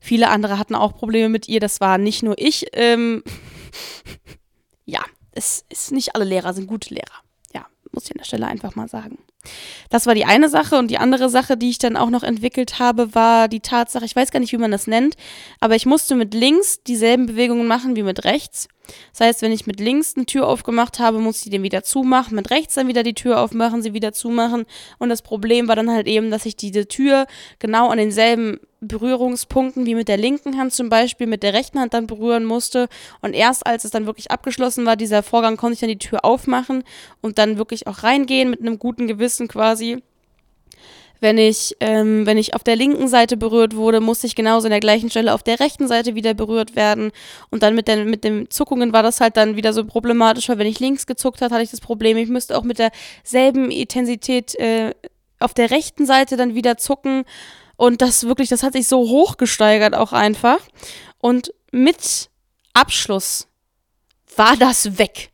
[0.00, 2.66] Viele andere hatten auch Probleme mit ihr, das war nicht nur ich.
[2.72, 3.22] Ähm,
[4.84, 5.00] ja,
[5.32, 7.22] es ist nicht alle Lehrer sind gute Lehrer.
[7.54, 9.18] Ja, muss ich an der Stelle einfach mal sagen.
[9.88, 12.78] Das war die eine Sache und die andere Sache, die ich dann auch noch entwickelt
[12.78, 15.16] habe, war die Tatsache, ich weiß gar nicht, wie man das nennt,
[15.60, 18.68] aber ich musste mit links dieselben Bewegungen machen wie mit rechts.
[19.12, 22.36] Das heißt, wenn ich mit links eine Tür aufgemacht habe, musste ich den wieder zumachen,
[22.36, 24.66] mit rechts dann wieder die Tür aufmachen, sie wieder zumachen.
[24.98, 27.26] Und das Problem war dann halt eben, dass ich diese Tür
[27.58, 31.92] genau an denselben Berührungspunkten wie mit der linken Hand zum Beispiel mit der rechten Hand
[31.94, 32.88] dann berühren musste.
[33.20, 36.24] Und erst als es dann wirklich abgeschlossen war, dieser Vorgang, konnte ich dann die Tür
[36.24, 36.84] aufmachen
[37.20, 40.02] und dann wirklich auch reingehen mit einem guten Gewissen quasi.
[41.20, 44.70] Wenn ich, ähm, wenn ich auf der linken Seite berührt wurde, musste ich genauso an
[44.70, 47.12] der gleichen Stelle auf der rechten Seite wieder berührt werden.
[47.50, 50.58] Und dann mit, den, mit den Zuckungen war das halt dann wieder so problematisch, weil
[50.58, 54.54] wenn ich links gezuckt hat, hatte ich das Problem, ich müsste auch mit derselben Intensität
[54.58, 54.94] äh,
[55.38, 57.24] auf der rechten Seite dann wieder zucken.
[57.76, 60.58] Und das wirklich, das hat sich so hoch gesteigert auch einfach.
[61.18, 62.30] Und mit
[62.72, 63.46] Abschluss
[64.36, 65.29] war das weg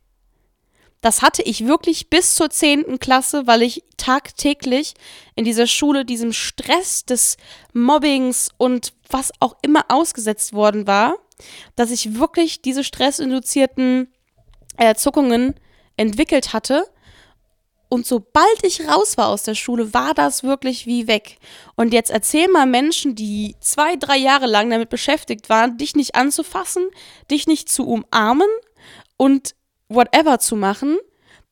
[1.01, 2.99] das hatte ich wirklich bis zur 10.
[2.99, 4.95] Klasse, weil ich tagtäglich
[5.35, 7.37] in dieser Schule diesem Stress des
[7.73, 11.15] Mobbings und was auch immer ausgesetzt worden war,
[11.75, 14.11] dass ich wirklich diese stressinduzierten
[14.77, 15.55] äh, Zuckungen
[15.97, 16.85] entwickelt hatte.
[17.89, 21.37] Und sobald ich raus war aus der Schule, war das wirklich wie weg.
[21.75, 26.15] Und jetzt erzähl mal Menschen, die zwei, drei Jahre lang damit beschäftigt waren, dich nicht
[26.15, 26.89] anzufassen,
[27.31, 28.49] dich nicht zu umarmen
[29.15, 29.55] und
[29.89, 30.97] whatever zu machen,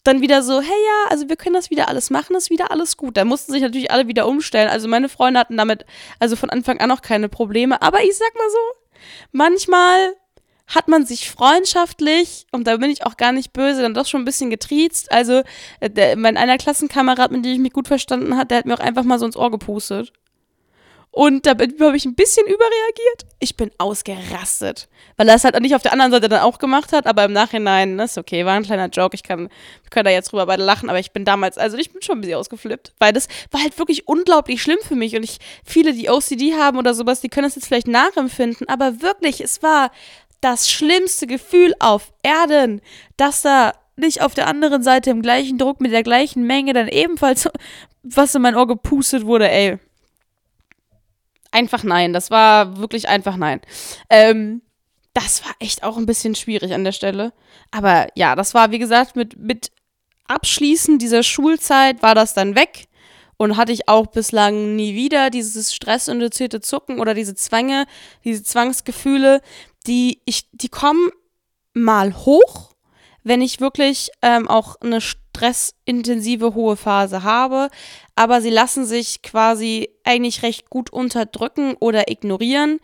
[0.03, 2.95] dann wieder so, hey ja, also wir können das wieder alles machen, ist wieder alles
[2.95, 3.17] gut.
[3.17, 4.69] Da mussten sich natürlich alle wieder umstellen.
[4.69, 5.85] Also meine Freunde hatten damit
[6.19, 7.81] also von Anfang an auch keine Probleme.
[7.81, 10.13] Aber ich sag mal so, manchmal
[10.67, 14.21] hat man sich freundschaftlich, und da bin ich auch gar nicht böse, dann doch schon
[14.21, 15.11] ein bisschen getriezt.
[15.11, 15.43] Also
[15.79, 18.73] äh, der, mein einer Klassenkamerad, mit dem ich mich gut verstanden hat, der hat mir
[18.73, 20.11] auch einfach mal so ins Ohr gepustet.
[21.15, 23.25] Und da habe ich ein bisschen überreagiert.
[23.39, 24.89] Ich bin ausgerastet.
[25.15, 27.31] Weil er es halt nicht auf der anderen Seite dann auch gemacht hat, aber im
[27.31, 29.15] Nachhinein, das ist okay, war ein kleiner Joke.
[29.15, 31.93] Ich kann, wir können da jetzt drüber beide lachen, aber ich bin damals, also ich
[31.93, 32.91] bin schon ein bisschen ausgeflippt.
[32.99, 35.15] Weil das war halt wirklich unglaublich schlimm für mich.
[35.15, 38.67] Und ich, viele, die OCD haben oder sowas, die können das jetzt vielleicht nachempfinden.
[38.67, 39.91] Aber wirklich, es war
[40.41, 42.81] das schlimmste Gefühl auf Erden,
[43.15, 46.89] dass da nicht auf der anderen Seite im gleichen Druck mit der gleichen Menge dann
[46.89, 47.47] ebenfalls
[48.03, 49.79] was in mein Ohr gepustet wurde, ey
[51.55, 52.13] einfach nein.
[52.13, 53.61] Das war wirklich einfach nein.
[54.09, 54.61] Ähm,
[55.13, 57.33] das war echt auch ein bisschen schwierig an der Stelle.
[57.71, 59.71] Aber ja, das war, wie gesagt, mit, mit
[60.27, 62.85] Abschließen dieser Schulzeit war das dann weg.
[63.37, 67.85] Und hatte ich auch bislang nie wieder dieses stressinduzierte Zucken oder diese Zwänge,
[68.23, 69.41] diese Zwangsgefühle,
[69.87, 71.09] die ich, die kommen
[71.73, 72.75] mal hoch,
[73.23, 75.01] wenn ich wirklich ähm, auch eine
[75.35, 77.69] stressintensive hohe Phase habe,
[78.15, 82.79] aber sie lassen sich quasi eigentlich recht gut unterdrücken oder ignorieren.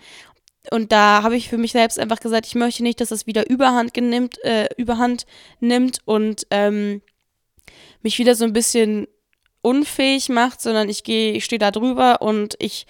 [0.69, 3.49] Und da habe ich für mich selbst einfach gesagt, ich möchte nicht, dass das wieder
[3.49, 5.25] Überhand, genimmt, äh, Überhand
[5.59, 7.01] nimmt und ähm,
[8.03, 9.07] mich wieder so ein bisschen
[9.61, 12.85] unfähig macht, sondern ich gehe, ich stehe da drüber und ich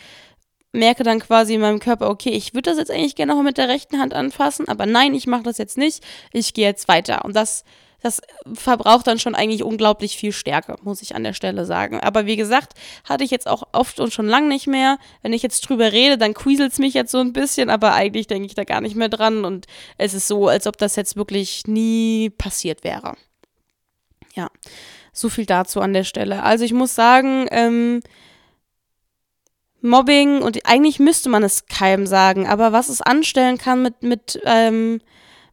[0.73, 3.57] merke dann quasi in meinem Körper, okay, ich würde das jetzt eigentlich gerne noch mit
[3.57, 7.25] der rechten Hand anfassen, aber nein, ich mache das jetzt nicht, ich gehe jetzt weiter.
[7.25, 7.63] Und das
[8.01, 8.21] das
[8.53, 11.99] verbraucht dann schon eigentlich unglaublich viel Stärke, muss ich an der Stelle sagen.
[11.99, 12.73] Aber wie gesagt,
[13.07, 14.97] hatte ich jetzt auch oft und schon lang nicht mehr.
[15.21, 18.27] Wenn ich jetzt drüber rede, dann quieselt es mich jetzt so ein bisschen, aber eigentlich
[18.27, 21.15] denke ich da gar nicht mehr dran und es ist so, als ob das jetzt
[21.15, 23.15] wirklich nie passiert wäre.
[24.35, 24.49] Ja,
[25.13, 26.43] so viel dazu an der Stelle.
[26.43, 28.01] Also ich muss sagen, ähm,
[29.81, 34.39] Mobbing und eigentlich müsste man es keinem sagen, aber was es anstellen kann mit, mit
[34.45, 35.01] ähm,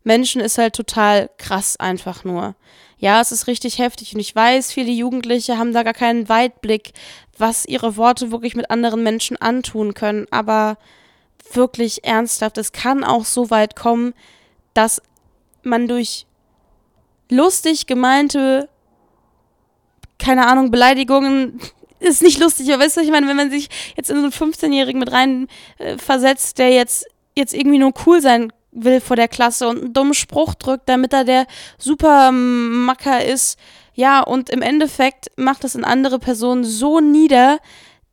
[0.08, 2.54] Menschen ist halt total krass einfach nur.
[2.96, 6.94] Ja, es ist richtig heftig und ich weiß, viele Jugendliche haben da gar keinen Weitblick,
[7.36, 10.78] was ihre Worte wirklich mit anderen Menschen antun können, aber
[11.52, 14.14] wirklich ernsthaft, es kann auch so weit kommen,
[14.72, 15.02] dass
[15.62, 16.24] man durch
[17.30, 18.70] lustig gemeinte,
[20.18, 21.60] keine Ahnung, Beleidigungen
[22.00, 24.52] ist nicht lustig, aber weißt du, ich meine, wenn man sich jetzt in so einen
[24.52, 27.04] 15-Jährigen mit rein äh, versetzt, der jetzt
[27.36, 28.52] jetzt irgendwie nur cool sein
[28.84, 31.46] will vor der Klasse und einen dummen Spruch drückt, damit er der
[31.78, 33.58] Supermacker ist.
[33.94, 37.58] Ja, und im Endeffekt macht es eine andere Person so nieder,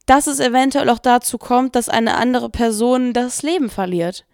[0.06, 4.26] dass es eventuell auch dazu kommt, dass eine andere Person das Leben verliert.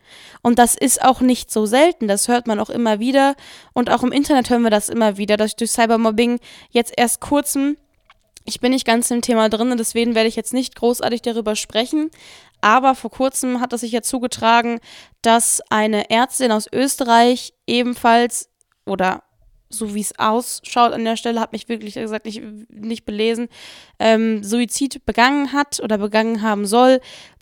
[0.42, 3.36] Und das ist auch nicht so selten, das hört man auch immer wieder.
[3.74, 6.40] Und auch im Internet hören wir das immer wieder, dass durch Cybermobbing
[6.72, 7.78] jetzt erst kurzem
[8.44, 12.10] Ich bin nicht ganz im Thema drin, deswegen werde ich jetzt nicht großartig darüber sprechen.
[12.62, 14.80] Aber vor kurzem hat es sich ja zugetragen,
[15.22, 18.50] dass eine Ärztin aus Österreich ebenfalls
[18.86, 19.24] oder
[19.74, 23.48] so wie es ausschaut an der Stelle, habe mich wirklich gesagt nicht, nicht belesen,
[24.00, 27.00] ähm, Suizid begangen hat oder begangen haben soll,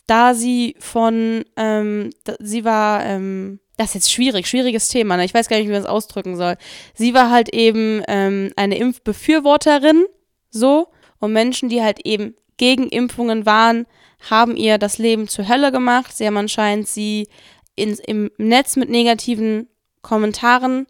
[0.08, 5.26] da sie von, ähm, da, sie war, ähm, das ist jetzt schwierig, schwieriges Thema, ne?
[5.26, 6.56] ich weiß gar nicht, wie man es ausdrücken soll.
[6.94, 10.06] Sie war halt eben ähm, eine Impfbefürworterin,
[10.50, 10.88] so,
[11.20, 13.88] und Menschen, die halt eben gegen Impfungen waren,
[14.30, 16.16] haben ihr das Leben zur Hölle gemacht.
[16.16, 17.28] Sie haben anscheinend sie
[17.76, 19.68] in, im Netz mit negativen
[20.04, 20.86] Kommentaren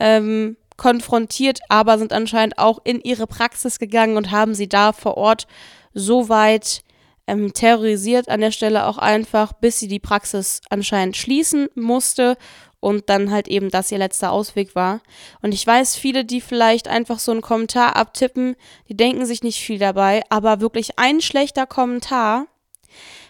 [0.00, 5.16] ähm, konfrontiert, aber sind anscheinend auch in ihre Praxis gegangen und haben sie da vor
[5.16, 5.46] Ort
[5.94, 6.82] so weit
[7.26, 12.36] ähm, terrorisiert an der Stelle auch einfach, bis sie die Praxis anscheinend schließen musste
[12.80, 15.00] und dann halt eben das ihr letzter Ausweg war.
[15.42, 18.56] Und ich weiß, viele, die vielleicht einfach so einen Kommentar abtippen,
[18.88, 22.46] die denken sich nicht viel dabei, aber wirklich ein schlechter Kommentar,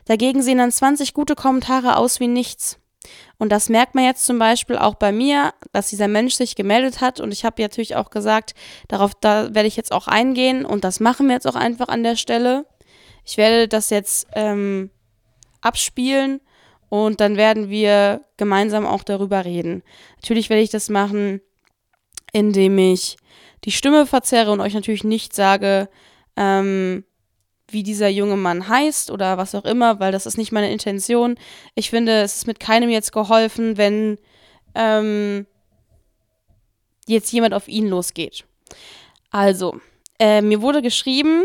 [0.07, 2.79] dagegen sehen dann 20 gute Kommentare aus wie nichts.
[3.39, 7.01] Und das merkt man jetzt zum Beispiel auch bei mir, dass dieser Mensch sich gemeldet
[7.01, 7.21] hat.
[7.21, 8.55] Und ich habe natürlich auch gesagt,
[8.89, 10.65] darauf da werde ich jetzt auch eingehen.
[10.65, 12.67] Und das machen wir jetzt auch einfach an der Stelle.
[13.25, 14.91] Ich werde das jetzt ähm,
[15.61, 16.41] abspielen
[16.89, 19.83] und dann werden wir gemeinsam auch darüber reden.
[20.17, 21.41] Natürlich werde ich das machen,
[22.33, 23.17] indem ich
[23.65, 25.89] die Stimme verzerre und euch natürlich nicht sage,
[26.37, 27.05] ähm,
[27.69, 31.37] wie dieser junge Mann heißt oder was auch immer, weil das ist nicht meine Intention.
[31.75, 34.19] Ich finde, es ist mit keinem jetzt geholfen, wenn
[34.75, 35.47] ähm,
[37.09, 38.45] jetzt jemand auf ihn losgeht.
[39.31, 39.81] Also,
[40.19, 41.45] äh, mir wurde geschrieben,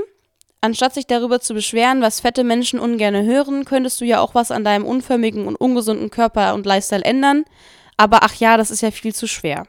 [0.64, 4.52] Anstatt sich darüber zu beschweren, was fette Menschen ungerne hören, könntest du ja auch was
[4.52, 7.46] an deinem unförmigen und ungesunden Körper und Lifestyle ändern.
[7.98, 9.66] Aber ach ja, das ist ja viel zu schwer.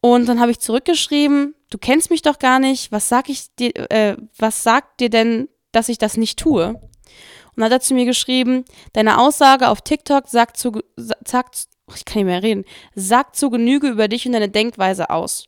[0.00, 3.72] Und dann habe ich zurückgeschrieben, du kennst mich doch gar nicht, was sag ich dir,
[3.90, 6.68] äh, was sagt dir denn, dass ich das nicht tue?
[6.68, 12.04] Und dann hat er zu mir geschrieben, deine Aussage auf TikTok sagt zu, sagt, ich
[12.06, 15.46] kann nicht mehr reden, sagt zu Genüge über dich und deine Denkweise aus.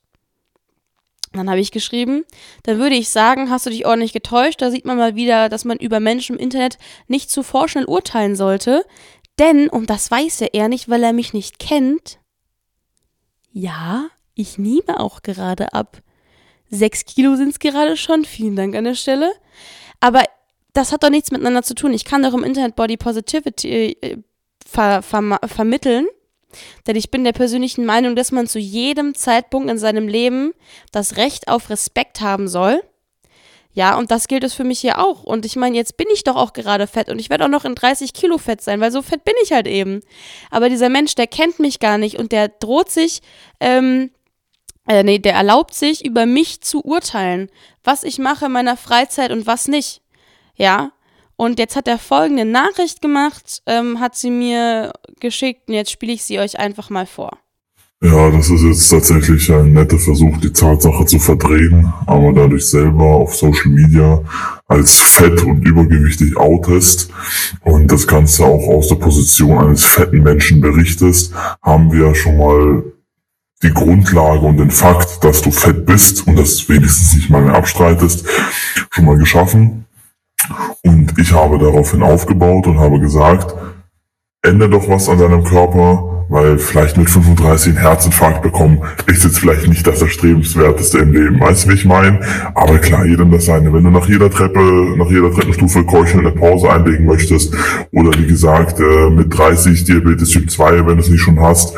[1.32, 2.24] Dann habe ich geschrieben,
[2.64, 4.60] dann würde ich sagen, hast du dich ordentlich getäuscht.
[4.60, 6.78] Da sieht man mal wieder, dass man über Menschen im Internet
[7.08, 8.84] nicht zu vorschnell urteilen sollte.
[9.38, 12.18] Denn, und das weiß er nicht, weil er mich nicht kennt,
[13.52, 16.02] ja, ich nehme auch gerade ab.
[16.70, 18.24] Sechs Kilo sind es gerade schon.
[18.24, 19.30] Vielen Dank an der Stelle.
[20.00, 20.22] Aber
[20.72, 21.92] das hat doch nichts miteinander zu tun.
[21.92, 24.16] Ich kann doch im Internet Body Positivity äh,
[24.64, 26.06] ver ver vermitteln
[26.86, 30.52] denn ich bin der persönlichen Meinung, dass man zu jedem Zeitpunkt in seinem Leben
[30.90, 32.82] das Recht auf Respekt haben soll.
[33.74, 35.22] Ja, und das gilt es für mich hier auch.
[35.22, 37.64] Und ich meine, jetzt bin ich doch auch gerade fett und ich werde auch noch
[37.64, 40.00] in 30 Kilo fett sein, weil so fett bin ich halt eben.
[40.50, 43.22] Aber dieser Mensch, der kennt mich gar nicht und der droht sich,
[43.60, 44.10] ähm,
[44.86, 47.50] äh, nee, der erlaubt sich, über mich zu urteilen,
[47.82, 50.02] was ich mache in meiner Freizeit und was nicht.
[50.54, 50.92] Ja,
[51.42, 56.12] und jetzt hat er folgende Nachricht gemacht, ähm, hat sie mir geschickt und jetzt spiele
[56.12, 57.36] ich sie euch einfach mal vor.
[58.00, 63.06] Ja, das ist jetzt tatsächlich ein netter Versuch, die Tatsache zu verdrehen, aber dadurch selber
[63.06, 64.22] auf Social Media
[64.68, 67.10] als fett und übergewichtig outest
[67.62, 72.84] und das Ganze auch aus der Position eines fetten Menschen berichtest, haben wir schon mal
[73.64, 77.56] die Grundlage und den Fakt, dass du fett bist und das wenigstens nicht mal mehr
[77.56, 78.24] abstreitest,
[78.92, 79.86] schon mal geschaffen.
[80.84, 83.54] Und ich habe daraufhin aufgebaut und habe gesagt,
[84.42, 89.38] ändere doch was an deinem Körper, weil vielleicht mit 35 einen Herzinfarkt bekommen, ist jetzt
[89.38, 91.40] vielleicht nicht das Erstrebenswerteste im Leben.
[91.40, 92.20] Weißt du, wie ich meine?
[92.54, 93.72] Aber klar, jedem das seine.
[93.72, 97.54] Wenn du nach jeder Treppe, nach jeder Treppenstufe keuchelnd eine Pause einlegen möchtest,
[97.92, 101.74] oder wie gesagt, äh, mit 30 Diabetes Typ 2, wenn du es nicht schon hast,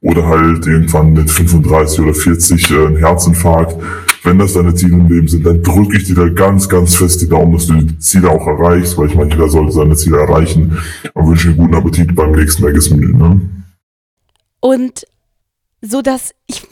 [0.00, 3.76] oder halt irgendwann mit 35 oder 40 äh, ein Herzinfarkt,
[4.26, 7.22] wenn das deine Ziele im Leben sind, dann drücke ich dir da ganz, ganz fest
[7.22, 10.18] die Daumen, dass du die Ziele auch erreichst, weil ich meine, jeder sollte seine Ziele
[10.18, 10.78] erreichen
[11.14, 13.16] und wünsche dir guten Appetit beim nächsten Maggis-Menü.
[13.16, 13.40] Ne?
[14.60, 15.06] Und
[15.80, 16.66] so dass ich,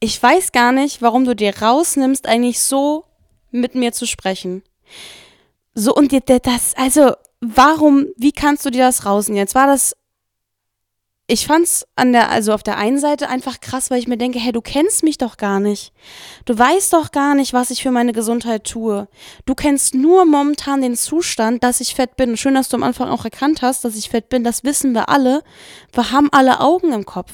[0.00, 3.04] ich weiß gar nicht, warum du dir rausnimmst, eigentlich so
[3.50, 4.62] mit mir zu sprechen.
[5.74, 9.40] So und dir das, also warum, wie kannst du dir das rausnehmen?
[9.40, 9.96] Jetzt war das
[11.28, 14.38] ich fand's an der, also auf der einen Seite einfach krass, weil ich mir denke,
[14.38, 15.92] hey, du kennst mich doch gar nicht.
[16.44, 19.08] Du weißt doch gar nicht, was ich für meine Gesundheit tue.
[19.46, 22.36] Du kennst nur momentan den Zustand, dass ich fett bin.
[22.36, 24.42] Schön, dass du am Anfang auch erkannt hast, dass ich fett bin.
[24.42, 25.42] Das wissen wir alle.
[25.92, 27.32] Wir haben alle Augen im Kopf.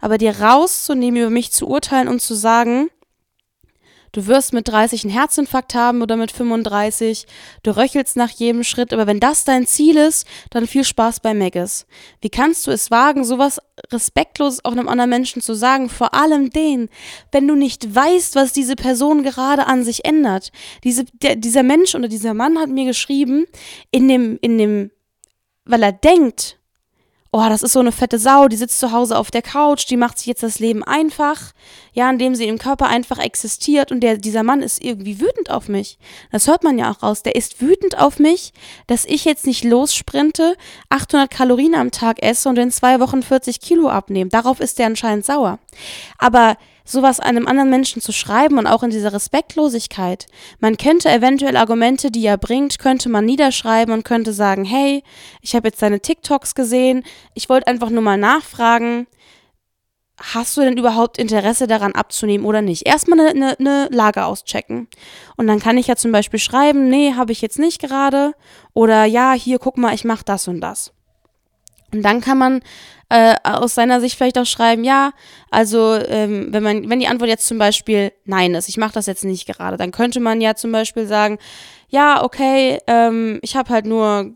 [0.00, 2.88] Aber dir rauszunehmen, über mich zu urteilen und zu sagen,
[4.12, 7.26] Du wirst mit 30 einen Herzinfarkt haben oder mit 35.
[7.62, 8.92] Du röchelst nach jedem Schritt.
[8.92, 11.86] Aber wenn das dein Ziel ist, dann viel Spaß bei Megas.
[12.20, 13.60] Wie kannst du es wagen, sowas
[13.92, 15.88] respektlos auch einem anderen Menschen zu sagen?
[15.88, 16.88] Vor allem den,
[17.32, 20.52] wenn du nicht weißt, was diese Person gerade an sich ändert.
[20.84, 23.46] Diese, der, dieser Mensch oder dieser Mann hat mir geschrieben,
[23.90, 24.90] in dem, in dem,
[25.64, 26.57] weil er denkt,
[27.30, 29.96] oh, das ist so eine fette Sau, die sitzt zu Hause auf der Couch, die
[29.96, 31.52] macht sich jetzt das Leben einfach,
[31.92, 35.68] ja, indem sie im Körper einfach existiert und der, dieser Mann ist irgendwie wütend auf
[35.68, 35.98] mich.
[36.32, 37.22] Das hört man ja auch raus.
[37.22, 38.52] Der ist wütend auf mich,
[38.86, 40.56] dass ich jetzt nicht lossprinte,
[40.88, 44.30] 800 Kalorien am Tag esse und in zwei Wochen 40 Kilo abnehme.
[44.30, 45.58] Darauf ist der anscheinend sauer.
[46.18, 46.56] Aber
[46.88, 50.26] sowas einem anderen Menschen zu schreiben und auch in dieser Respektlosigkeit.
[50.58, 55.02] Man könnte eventuell Argumente, die er bringt, könnte man niederschreiben und könnte sagen, hey,
[55.42, 59.06] ich habe jetzt deine TikToks gesehen, ich wollte einfach nur mal nachfragen,
[60.20, 62.86] hast du denn überhaupt Interesse daran abzunehmen oder nicht?
[62.86, 64.88] Erstmal eine, eine, Lage auschecken.
[65.36, 68.32] Und dann kann ich ja zum Beispiel schreiben, nee, habe ich jetzt nicht gerade.
[68.72, 70.92] Oder ja, hier, guck mal, ich mache das und das.
[71.92, 72.62] Und dann kann man
[73.10, 75.12] äh, aus seiner Sicht vielleicht auch schreiben, ja,
[75.50, 79.06] also ähm, wenn man, wenn die Antwort jetzt zum Beispiel Nein ist, ich mache das
[79.06, 81.38] jetzt nicht gerade, dann könnte man ja zum Beispiel sagen,
[81.88, 84.34] ja, okay, ähm, ich habe halt nur,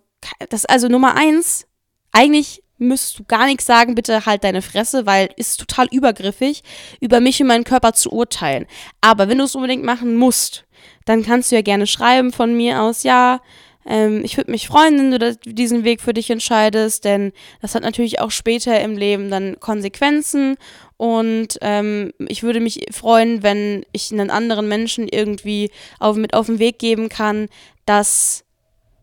[0.49, 1.67] das also Nummer eins,
[2.13, 6.63] eigentlich müsstest du gar nichts sagen, bitte halt deine Fresse, weil ist total übergriffig,
[7.01, 8.67] über mich und meinen Körper zu urteilen.
[9.01, 10.65] Aber wenn du es unbedingt machen musst,
[11.05, 13.41] dann kannst du ja gerne schreiben von mir aus, ja,
[13.87, 17.83] ähm, ich würde mich freuen, wenn du diesen Weg für dich entscheidest, denn das hat
[17.83, 20.57] natürlich auch später im Leben dann Konsequenzen.
[20.97, 26.47] Und ähm, ich würde mich freuen, wenn ich einen anderen Menschen irgendwie auf, mit auf
[26.47, 27.49] den Weg geben kann,
[27.87, 28.45] dass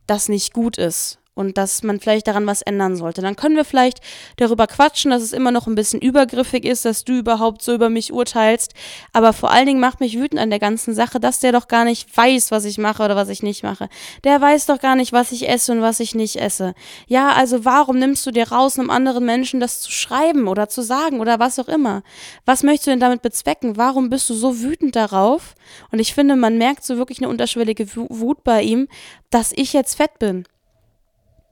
[0.07, 3.21] das nicht gut ist und dass man vielleicht daran was ändern sollte.
[3.21, 3.99] Dann können wir vielleicht
[4.35, 7.87] darüber quatschen, dass es immer noch ein bisschen übergriffig ist, dass du überhaupt so über
[7.87, 8.73] mich urteilst.
[9.13, 11.85] Aber vor allen Dingen macht mich wütend an der ganzen Sache, dass der doch gar
[11.85, 13.87] nicht weiß, was ich mache oder was ich nicht mache.
[14.25, 16.73] Der weiß doch gar nicht, was ich esse und was ich nicht esse.
[17.07, 20.81] Ja, also warum nimmst du dir raus, einem anderen Menschen das zu schreiben oder zu
[20.81, 22.03] sagen oder was auch immer?
[22.43, 23.77] Was möchtest du denn damit bezwecken?
[23.77, 25.55] Warum bist du so wütend darauf?
[25.89, 28.89] Und ich finde, man merkt so wirklich eine unterschwellige Wut bei ihm,
[29.29, 30.43] dass ich jetzt fett bin.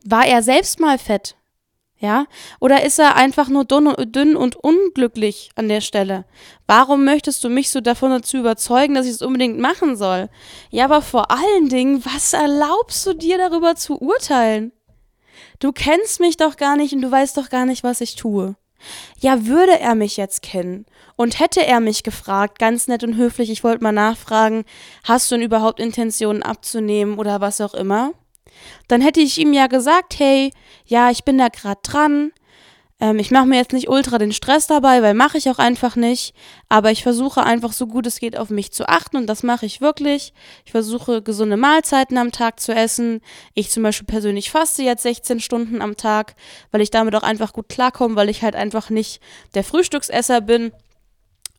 [0.05, 1.35] War er selbst mal fett?
[1.99, 2.25] Ja?
[2.59, 6.25] Oder ist er einfach nur dünn und unglücklich an der Stelle?
[6.67, 10.29] Warum möchtest du mich so davon dazu überzeugen, dass ich es unbedingt machen soll?
[10.69, 14.71] Ja, aber vor allen Dingen, was erlaubst du dir darüber zu urteilen?
[15.59, 18.55] Du kennst mich doch gar nicht und du weißt doch gar nicht, was ich tue.
[19.19, 20.85] Ja, würde er mich jetzt kennen
[21.15, 24.65] und hätte er mich gefragt, ganz nett und höflich, ich wollte mal nachfragen,
[25.03, 28.11] hast du denn überhaupt Intentionen abzunehmen oder was auch immer?
[28.87, 30.51] Dann hätte ich ihm ja gesagt, hey,
[30.85, 32.31] ja, ich bin da gerade dran.
[32.99, 35.95] Ähm, ich mache mir jetzt nicht ultra den Stress dabei, weil mache ich auch einfach
[35.95, 36.33] nicht.
[36.69, 39.65] Aber ich versuche einfach so gut es geht auf mich zu achten und das mache
[39.65, 40.33] ich wirklich.
[40.65, 43.21] Ich versuche gesunde Mahlzeiten am Tag zu essen.
[43.53, 46.35] Ich zum Beispiel persönlich faste jetzt 16 Stunden am Tag,
[46.71, 49.21] weil ich damit auch einfach gut klarkomme, weil ich halt einfach nicht
[49.53, 50.71] der Frühstücksesser bin.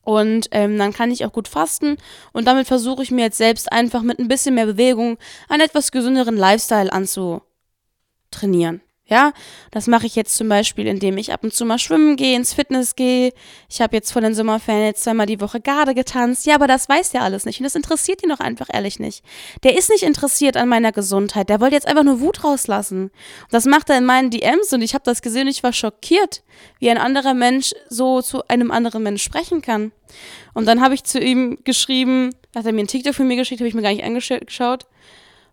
[0.08, 1.98] Und ähm, dann kann ich auch gut fasten.
[2.32, 5.18] Und damit versuche ich mir jetzt selbst einfach mit ein bisschen mehr Bewegung
[5.50, 8.80] einen etwas gesünderen Lifestyle anzutrainieren.
[9.10, 9.32] Ja,
[9.70, 12.52] das mache ich jetzt zum Beispiel, indem ich ab und zu mal schwimmen gehe, ins
[12.52, 13.32] Fitness gehe.
[13.70, 16.44] Ich habe jetzt vor den Sommerferien jetzt zweimal die Woche Garde getanzt.
[16.44, 19.24] Ja, aber das weiß der alles nicht und das interessiert ihn doch einfach ehrlich nicht.
[19.62, 21.48] Der ist nicht interessiert an meiner Gesundheit.
[21.48, 23.04] Der wollte jetzt einfach nur Wut rauslassen.
[23.04, 26.42] Und das macht er in meinen DMs und ich habe das gesehen ich war schockiert,
[26.78, 29.92] wie ein anderer Mensch so zu einem anderen Mensch sprechen kann.
[30.52, 33.60] Und dann habe ich zu ihm geschrieben, hat er mir ein TikTok von mir geschickt,
[33.60, 34.86] habe ich mir gar nicht angeschaut.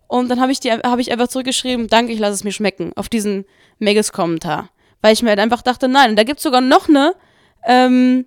[0.08, 3.08] Und dann habe ich, hab ich einfach zurückgeschrieben, danke, ich lasse es mir schmecken, auf
[3.08, 3.44] diesen
[3.78, 4.70] Megas-Kommentar.
[5.02, 7.14] Weil ich mir halt einfach dachte, nein, und da gibt es sogar noch eine,
[7.66, 8.26] ähm,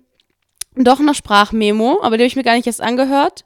[0.76, 3.44] doch eine Sprachmemo, aber die habe ich mir gar nicht erst angehört.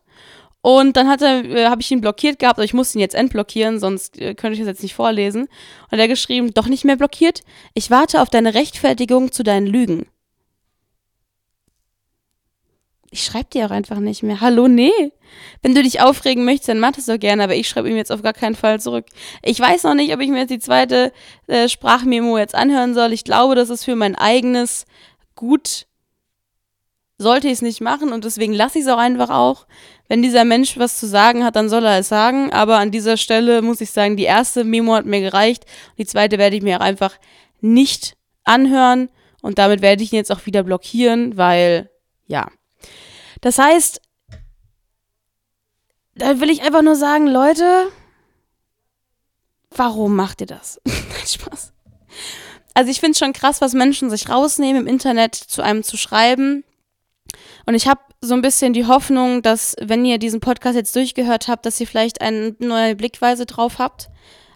[0.61, 3.15] Und dann hat er, äh, habe ich ihn blockiert gehabt, aber ich musste ihn jetzt
[3.15, 5.49] entblockieren, sonst äh, könnte ich das jetzt nicht vorlesen.
[5.91, 7.43] Und er geschrieben, doch nicht mehr blockiert.
[7.75, 10.07] Ich warte auf deine Rechtfertigung zu deinen Lügen.
[13.15, 14.41] Ich schreibe dir auch einfach nicht mehr.
[14.41, 14.91] Hallo, nee.
[15.63, 18.11] Wenn du dich aufregen möchtest, dann mach das doch gerne, aber ich schreibe ihm jetzt
[18.11, 19.07] auf gar keinen Fall zurück.
[19.41, 21.13] Ich weiß noch nicht, ob ich mir jetzt die zweite
[21.47, 23.13] äh, Sprachmemo jetzt anhören soll.
[23.13, 24.85] Ich glaube, das ist für mein eigenes
[25.37, 25.87] Gut.
[27.17, 29.69] Sollte ich es nicht machen und deswegen lasse ich es auch einfach auch.
[30.09, 32.53] Wenn dieser Mensch was zu sagen hat, dann soll er es sagen.
[32.53, 35.67] Aber an dieser Stelle muss ich sagen, die erste Memo hat mir gereicht.
[35.99, 37.15] Die zweite werde ich mir auch einfach
[37.61, 39.09] nicht anhören.
[39.41, 41.91] Und damit werde ich ihn jetzt auch wieder blockieren, weil,
[42.27, 42.49] ja.
[43.45, 44.01] Das heißt,
[46.15, 47.89] da will ich einfach nur sagen, Leute,
[49.71, 50.81] warum macht ihr das?
[50.87, 51.75] Nein, Spaß.
[52.73, 55.99] Also ich finde es schon krass, was Menschen sich rausnehmen, im Internet zu einem zu
[55.99, 56.65] schreiben.
[57.67, 61.47] Und ich habe so ein bisschen die Hoffnung, dass, wenn ihr diesen Podcast jetzt durchgehört
[61.47, 64.09] habt, dass ihr vielleicht eine neue Blickweise drauf habt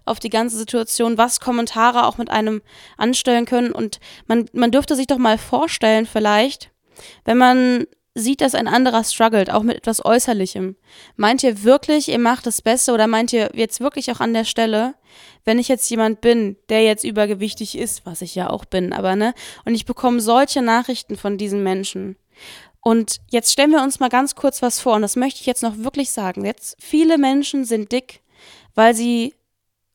[0.07, 2.63] auf die ganze Situation, was Kommentare auch mit einem
[2.97, 3.71] anstellen können.
[3.71, 6.71] Und man, man dürfte sich doch mal vorstellen, vielleicht,
[7.27, 7.85] wenn man
[8.19, 10.77] sieht, dass ein anderer struggelt, auch mit etwas Äußerlichem.
[11.17, 14.45] Meint ihr wirklich, ihr macht das Beste oder meint ihr jetzt wirklich auch an der
[14.45, 14.95] Stelle,
[15.45, 19.17] wenn ich jetzt jemand bin, der jetzt übergewichtig ist, was ich ja auch bin, aber
[19.17, 22.17] ne, und ich bekomme solche Nachrichten von diesen Menschen,
[22.81, 25.63] und jetzt stellen wir uns mal ganz kurz was vor, und das möchte ich jetzt
[25.63, 26.45] noch wirklich sagen.
[26.45, 28.23] Jetzt, viele Menschen sind dick,
[28.75, 29.35] weil sie,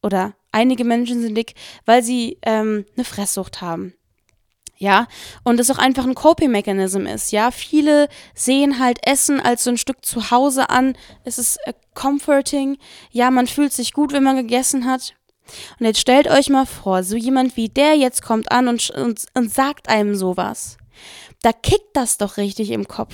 [0.02, 1.56] oder einige Menschen sind dick,
[1.86, 3.94] weil sie ähm, eine Fresssucht haben.
[4.84, 5.08] Ja,
[5.46, 7.32] und es auch einfach ein Coping-Mechanism ist.
[7.32, 10.98] Ja, viele sehen halt Essen als so ein Stück zu Hause an.
[11.24, 12.78] Es ist äh, comforting.
[13.10, 15.14] Ja, man fühlt sich gut, wenn man gegessen hat.
[15.80, 19.26] Und jetzt stellt euch mal vor, so jemand wie der jetzt kommt an und, und,
[19.34, 20.76] und sagt einem sowas
[21.42, 23.14] da kickt das doch richtig im Kopf.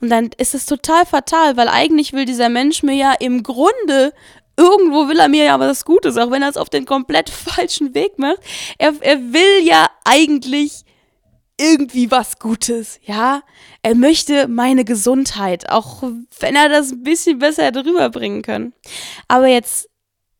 [0.00, 4.14] Und dann ist es total fatal, weil eigentlich will dieser Mensch mir ja im Grunde
[4.56, 7.94] irgendwo will er mir ja das Gutes, auch wenn er es auf den komplett falschen
[7.94, 8.38] Weg macht.
[8.78, 10.85] Er, er will ja eigentlich
[11.58, 13.42] irgendwie was Gutes, ja.
[13.82, 16.02] Er möchte meine Gesundheit, auch
[16.40, 18.74] wenn er das ein bisschen besser hätte rüberbringen können.
[19.28, 19.88] Aber jetzt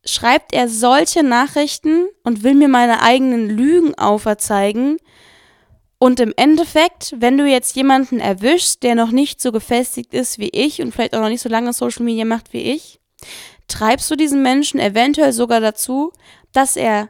[0.05, 4.97] schreibt er solche Nachrichten und will mir meine eigenen Lügen auferzeigen,
[5.99, 10.49] und im Endeffekt, wenn du jetzt jemanden erwischst, der noch nicht so gefestigt ist wie
[10.49, 12.99] ich und vielleicht auch noch nicht so lange Social Media macht wie ich,
[13.67, 16.11] treibst du diesen Menschen eventuell sogar dazu,
[16.53, 17.09] dass er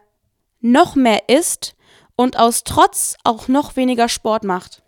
[0.62, 1.76] noch mehr isst
[2.18, 4.84] und aus Trotz auch noch weniger Sport macht.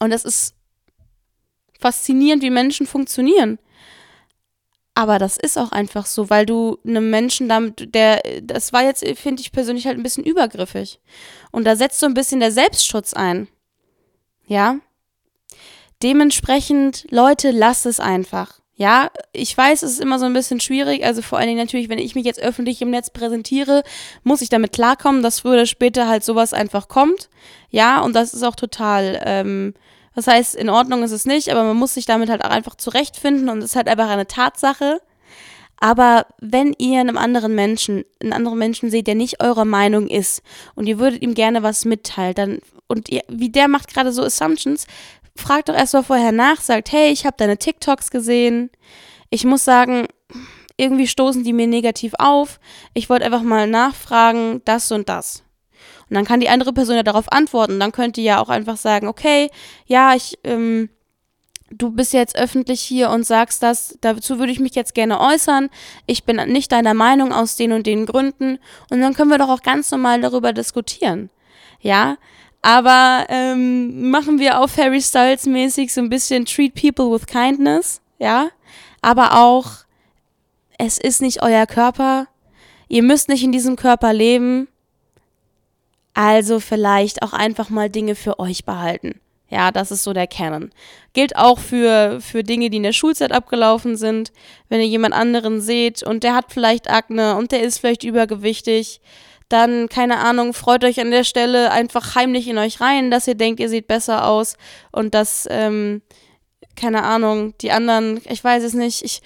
[0.00, 0.56] Und das ist
[1.78, 3.60] faszinierend, wie Menschen funktionieren.
[4.94, 9.06] Aber das ist auch einfach so, weil du einem Menschen damit, der, das war jetzt,
[9.16, 11.00] finde ich persönlich halt ein bisschen übergriffig.
[11.50, 13.48] Und da setzt so ein bisschen der Selbstschutz ein.
[14.46, 14.76] Ja?
[16.02, 18.61] Dementsprechend, Leute, lasst es einfach.
[18.74, 21.04] Ja, ich weiß, es ist immer so ein bisschen schwierig.
[21.04, 23.82] Also vor allen Dingen natürlich, wenn ich mich jetzt öffentlich im Netz präsentiere,
[24.24, 27.28] muss ich damit klarkommen, dass früher oder später halt sowas einfach kommt.
[27.70, 29.74] Ja, und das ist auch total ähm,
[30.14, 32.74] das heißt, in Ordnung ist es nicht, aber man muss sich damit halt auch einfach
[32.74, 35.00] zurechtfinden und es ist halt einfach eine Tatsache.
[35.78, 40.42] Aber wenn ihr einem anderen Menschen, einen anderen Menschen seht, der nicht eurer Meinung ist
[40.74, 44.22] und ihr würdet ihm gerne was mitteilen, dann und ihr, wie der macht gerade so
[44.22, 44.86] Assumptions,
[45.36, 48.70] fragt doch erstmal vorher nach, sagt, hey, ich habe deine TikToks gesehen.
[49.30, 50.06] Ich muss sagen,
[50.76, 52.60] irgendwie stoßen die mir negativ auf.
[52.94, 55.44] Ich wollte einfach mal nachfragen, das und das.
[56.08, 57.80] Und dann kann die andere Person ja darauf antworten.
[57.80, 59.48] Dann könnte ja auch einfach sagen, okay,
[59.86, 60.90] ja, ich, ähm,
[61.70, 65.70] du bist jetzt öffentlich hier und sagst das, dazu würde ich mich jetzt gerne äußern.
[66.06, 68.58] Ich bin nicht deiner Meinung aus den und den Gründen.
[68.90, 71.30] Und dann können wir doch auch ganz normal darüber diskutieren.
[71.80, 72.16] Ja,
[72.62, 78.00] aber ähm, machen wir auf Harry Styles mäßig so ein bisschen treat people with kindness,
[78.18, 78.48] ja.
[79.00, 79.72] Aber auch,
[80.78, 82.28] es ist nicht euer Körper.
[82.88, 84.68] Ihr müsst nicht in diesem Körper leben.
[86.14, 89.20] Also vielleicht auch einfach mal Dinge für euch behalten.
[89.48, 90.70] Ja, das ist so der Canon.
[91.12, 94.32] Gilt auch für, für Dinge, die in der Schulzeit abgelaufen sind.
[94.68, 99.00] Wenn ihr jemand anderen seht und der hat vielleicht Akne und der ist vielleicht übergewichtig,
[99.52, 103.34] dann, keine Ahnung, freut euch an der Stelle einfach heimlich in euch rein, dass ihr
[103.34, 104.56] denkt, ihr seht besser aus
[104.90, 106.02] und dass, ähm,
[106.76, 109.22] keine Ahnung, die anderen, ich weiß es nicht, ich,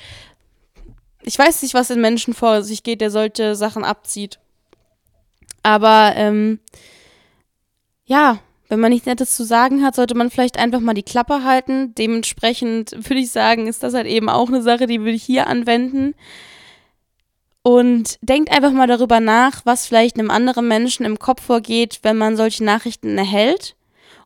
[1.22, 4.38] ich weiß nicht, was in Menschen vor sich geht, der solche Sachen abzieht.
[5.62, 6.60] Aber ähm,
[8.04, 11.44] ja, wenn man nichts Nettes zu sagen hat, sollte man vielleicht einfach mal die Klappe
[11.44, 11.94] halten.
[11.94, 15.46] Dementsprechend würde ich sagen, ist das halt eben auch eine Sache, die würde ich hier
[15.46, 16.14] anwenden.
[17.66, 22.16] Und denkt einfach mal darüber nach, was vielleicht einem anderen Menschen im Kopf vorgeht, wenn
[22.16, 23.75] man solche Nachrichten erhält.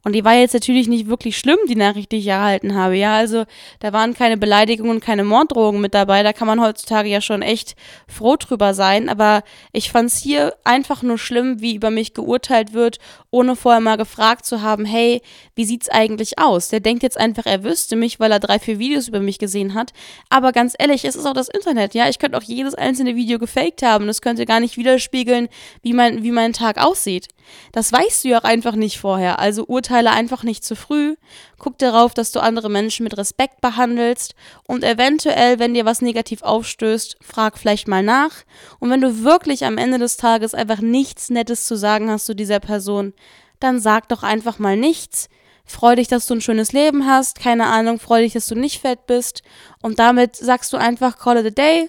[0.03, 2.97] Und die war jetzt natürlich nicht wirklich schlimm, die Nachricht, die ich erhalten habe.
[2.97, 3.45] Ja, also
[3.81, 6.23] da waren keine Beleidigungen, keine Morddrohungen mit dabei.
[6.23, 7.77] Da kann man heutzutage ja schon echt
[8.09, 9.11] froh drüber sein.
[9.11, 9.43] Aber
[9.73, 12.99] ich fand es hier einfach nur schlimm, wie über mich geurteilt wird,
[13.31, 15.21] ohne vorher mal gefragt zu haben, hey,
[15.55, 16.69] wie sieht's eigentlich aus?
[16.69, 19.75] Der denkt jetzt einfach, er wüsste mich, weil er drei, vier Videos über mich gesehen
[19.75, 19.93] hat.
[20.31, 22.09] Aber ganz ehrlich, es ist auch das Internet, ja.
[22.09, 24.07] Ich könnte auch jedes einzelne Video gefaked haben.
[24.07, 25.49] Das könnte gar nicht widerspiegeln,
[25.83, 27.29] wie mein, wie mein Tag aussieht.
[27.73, 29.39] Das weißt du ja auch einfach nicht vorher.
[29.39, 31.17] Also urteile einfach nicht zu früh.
[31.59, 34.35] Guck darauf, dass du andere Menschen mit Respekt behandelst
[34.67, 38.33] und eventuell, wenn dir was negativ aufstößt, frag vielleicht mal nach.
[38.79, 42.35] Und wenn du wirklich am Ende des Tages einfach nichts Nettes zu sagen hast zu
[42.35, 43.13] dieser Person,
[43.61, 45.29] dann sag doch einfach mal nichts.
[45.65, 47.39] Freu dich, dass du ein schönes Leben hast.
[47.39, 49.43] Keine Ahnung, freu dich, dass du nicht fett bist.
[49.83, 51.89] Und damit sagst du einfach, call it a day.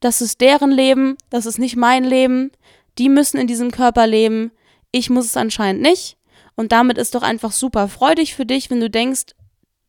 [0.00, 2.52] Das ist deren Leben, das ist nicht mein Leben.
[2.98, 4.52] Die müssen in diesem Körper leben.
[4.96, 6.16] Ich muss es anscheinend nicht.
[6.54, 9.34] Und damit ist doch einfach super freudig für dich, wenn du denkst,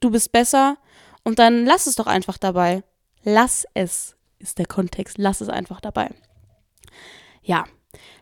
[0.02, 0.78] du bist besser
[1.24, 2.84] und dann lass es doch einfach dabei.
[3.24, 5.18] Lass es ist der Kontext.
[5.18, 6.10] Lass es einfach dabei.
[7.42, 7.64] Ja,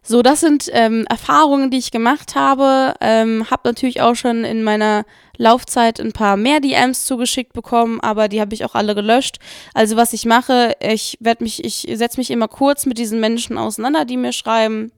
[0.03, 2.93] so, das sind ähm, Erfahrungen, die ich gemacht habe.
[3.01, 5.05] Ähm, hab natürlich auch schon in meiner
[5.38, 9.39] Laufzeit ein paar mehr DMs zugeschickt bekommen, aber die habe ich auch alle gelöscht.
[9.73, 13.57] Also was ich mache, ich werde mich, ich setze mich immer kurz mit diesen Menschen
[13.57, 14.91] auseinander, die mir schreiben.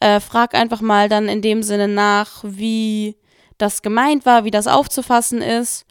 [0.00, 3.16] Äh, frag einfach mal dann in dem Sinne nach, wie
[3.58, 5.84] das gemeint war, wie das aufzufassen ist.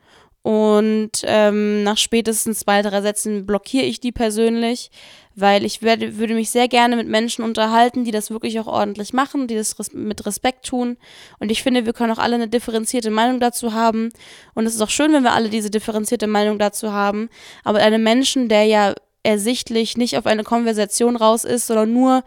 [0.47, 4.91] Und ähm, nach spätestens zwei, drei Sätzen blockiere ich die persönlich,
[5.35, 9.11] weil ich werde, würde mich sehr gerne mit Menschen unterhalten, die das wirklich auch ordentlich
[9.11, 10.95] machen, die das res mit Respekt tun.
[11.39, 14.09] Und ich finde, wir können auch alle eine differenzierte Meinung dazu haben.
[14.53, 17.27] Und es ist auch schön, wenn wir alle diese differenzierte Meinung dazu haben.
[17.65, 18.93] Aber einem Menschen, der ja
[19.23, 22.23] ersichtlich nicht auf eine Konversation raus ist, sondern nur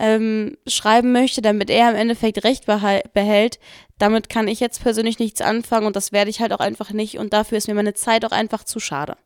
[0.00, 3.60] ähm, schreiben möchte, damit er im Endeffekt Recht behält,
[3.98, 7.18] damit kann ich jetzt persönlich nichts anfangen und das werde ich halt auch einfach nicht
[7.18, 9.16] und dafür ist mir meine Zeit auch einfach zu schade.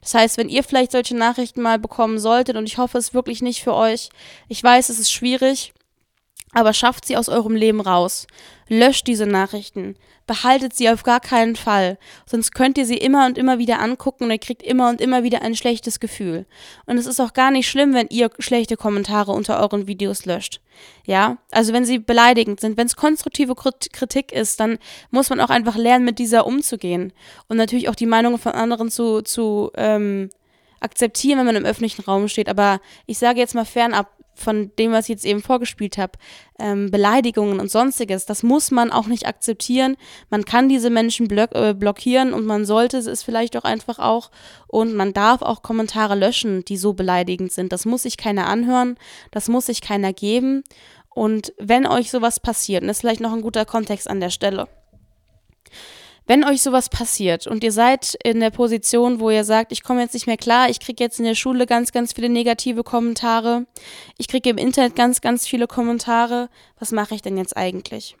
[0.00, 3.40] Das heißt, wenn ihr vielleicht solche Nachrichten mal bekommen solltet und ich hoffe es wirklich
[3.40, 4.10] nicht für euch,
[4.48, 5.72] ich weiß, es ist schwierig,
[6.52, 8.26] aber schafft sie aus eurem Leben raus.
[8.68, 9.96] Löscht diese Nachrichten.
[10.26, 11.98] Behaltet sie auf gar keinen Fall.
[12.26, 15.22] Sonst könnt ihr sie immer und immer wieder angucken und ihr kriegt immer und immer
[15.22, 16.46] wieder ein schlechtes Gefühl.
[16.86, 20.60] Und es ist auch gar nicht schlimm, wenn ihr schlechte Kommentare unter euren Videos löscht.
[21.06, 24.78] Ja, also wenn sie beleidigend sind, wenn es konstruktive Kritik ist, dann
[25.10, 27.12] muss man auch einfach lernen, mit dieser umzugehen.
[27.48, 30.30] Und natürlich auch die Meinungen von anderen zu, zu ähm,
[30.80, 32.48] akzeptieren, wenn man im öffentlichen Raum steht.
[32.48, 36.12] Aber ich sage jetzt mal fernab von dem, was ich jetzt eben vorgespielt habe,
[36.58, 39.96] ähm, Beleidigungen und sonstiges, das muss man auch nicht akzeptieren.
[40.30, 44.30] Man kann diese Menschen block äh, blockieren und man sollte es vielleicht auch einfach auch.
[44.68, 47.72] Und man darf auch Kommentare löschen, die so beleidigend sind.
[47.72, 48.96] Das muss sich keiner anhören,
[49.30, 50.64] das muss sich keiner geben.
[51.10, 54.30] Und wenn euch sowas passiert, und das ist vielleicht noch ein guter Kontext an der
[54.30, 54.68] Stelle,
[56.26, 60.00] wenn euch sowas passiert und ihr seid in der Position, wo ihr sagt, ich komme
[60.00, 63.66] jetzt nicht mehr klar, ich kriege jetzt in der Schule ganz, ganz viele negative Kommentare,
[64.18, 66.48] ich kriege im Internet ganz, ganz viele Kommentare,
[66.78, 68.16] was mache ich denn jetzt eigentlich?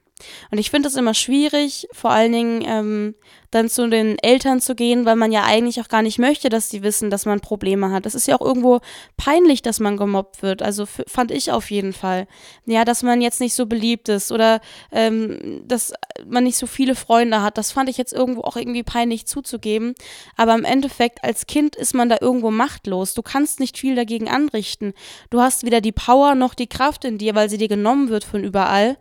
[0.50, 3.14] Und ich finde es immer schwierig, vor allen Dingen ähm,
[3.50, 6.70] dann zu den Eltern zu gehen, weil man ja eigentlich auch gar nicht möchte, dass
[6.70, 8.06] sie wissen, dass man Probleme hat.
[8.06, 8.80] Das ist ja auch irgendwo
[9.16, 10.62] peinlich, dass man gemobbt wird.
[10.62, 12.26] Also fand ich auf jeden Fall.
[12.64, 14.60] Ja, dass man jetzt nicht so beliebt ist oder
[14.90, 15.92] ähm, dass
[16.26, 17.58] man nicht so viele Freunde hat.
[17.58, 19.94] Das fand ich jetzt irgendwo auch irgendwie peinlich zuzugeben.
[20.36, 23.14] Aber im Endeffekt, als Kind ist man da irgendwo machtlos.
[23.14, 24.94] Du kannst nicht viel dagegen anrichten.
[25.30, 28.24] Du hast weder die Power noch die Kraft in dir, weil sie dir genommen wird
[28.24, 28.96] von überall.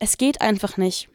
[0.00, 1.08] Es geht einfach nicht.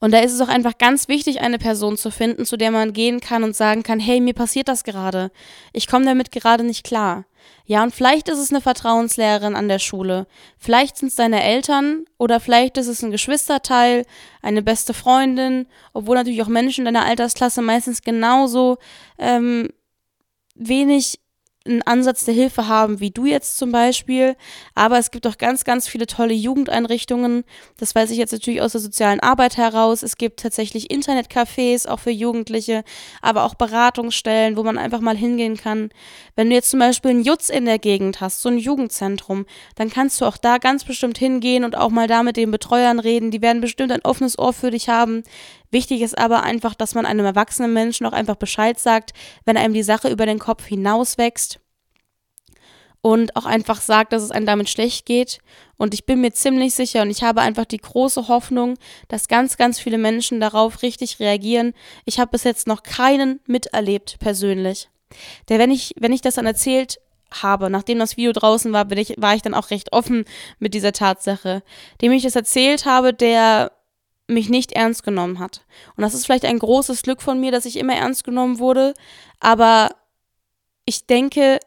[0.00, 2.92] Und da ist es auch einfach ganz wichtig, eine Person zu finden, zu der man
[2.92, 5.30] gehen kann und sagen kann, hey, mir passiert das gerade.
[5.72, 7.24] Ich komme damit gerade nicht klar.
[7.64, 10.26] Ja, und vielleicht ist es eine Vertrauenslehrerin an der Schule.
[10.58, 14.04] Vielleicht sind es deine Eltern oder vielleicht ist es ein Geschwisterteil,
[14.42, 18.78] eine beste Freundin, obwohl natürlich auch Menschen deiner Altersklasse meistens genauso
[19.18, 19.68] ähm,
[20.54, 21.20] wenig
[21.66, 24.36] einen Ansatz der Hilfe haben, wie du jetzt zum Beispiel.
[24.74, 27.44] Aber es gibt auch ganz, ganz viele tolle Jugendeinrichtungen.
[27.76, 30.02] Das weiß ich jetzt natürlich aus der sozialen Arbeit heraus.
[30.02, 32.84] Es gibt tatsächlich Internetcafés, auch für Jugendliche,
[33.22, 35.90] aber auch Beratungsstellen, wo man einfach mal hingehen kann.
[36.34, 39.90] Wenn du jetzt zum Beispiel einen Jutz in der Gegend hast, so ein Jugendzentrum, dann
[39.90, 43.30] kannst du auch da ganz bestimmt hingehen und auch mal da mit den Betreuern reden.
[43.30, 45.22] Die werden bestimmt ein offenes Ohr für dich haben.
[45.76, 49.12] Wichtig ist aber einfach, dass man einem erwachsenen Menschen auch einfach Bescheid sagt,
[49.44, 51.60] wenn einem die Sache über den Kopf hinauswächst
[53.02, 55.38] und auch einfach sagt, dass es einem damit schlecht geht.
[55.76, 59.58] Und ich bin mir ziemlich sicher und ich habe einfach die große Hoffnung, dass ganz,
[59.58, 61.74] ganz viele Menschen darauf richtig reagieren.
[62.06, 64.88] Ich habe bis jetzt noch keinen miterlebt persönlich.
[65.50, 67.00] Der, wenn ich, wenn ich das dann erzählt
[67.42, 70.24] habe, nachdem das Video draußen war, bin ich, war ich dann auch recht offen
[70.58, 71.62] mit dieser Tatsache.
[72.00, 73.72] Dem ich das erzählt habe, der
[74.28, 75.64] mich nicht ernst genommen hat.
[75.96, 78.94] Und das ist vielleicht ein großes Glück von mir, dass ich immer ernst genommen wurde,
[79.40, 79.90] aber
[80.84, 81.60] ich denke,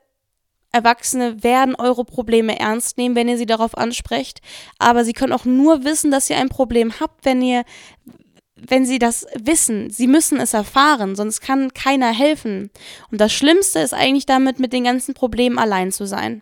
[0.71, 4.41] Erwachsene werden eure Probleme ernst nehmen, wenn ihr sie darauf ansprecht,
[4.77, 7.63] aber sie können auch nur wissen, dass ihr ein Problem habt, wenn ihr
[8.61, 12.71] wenn sie das wissen, sie müssen es erfahren, sonst kann keiner helfen.
[13.09, 16.41] Und das Schlimmste ist eigentlich damit, mit den ganzen Problemen allein zu sein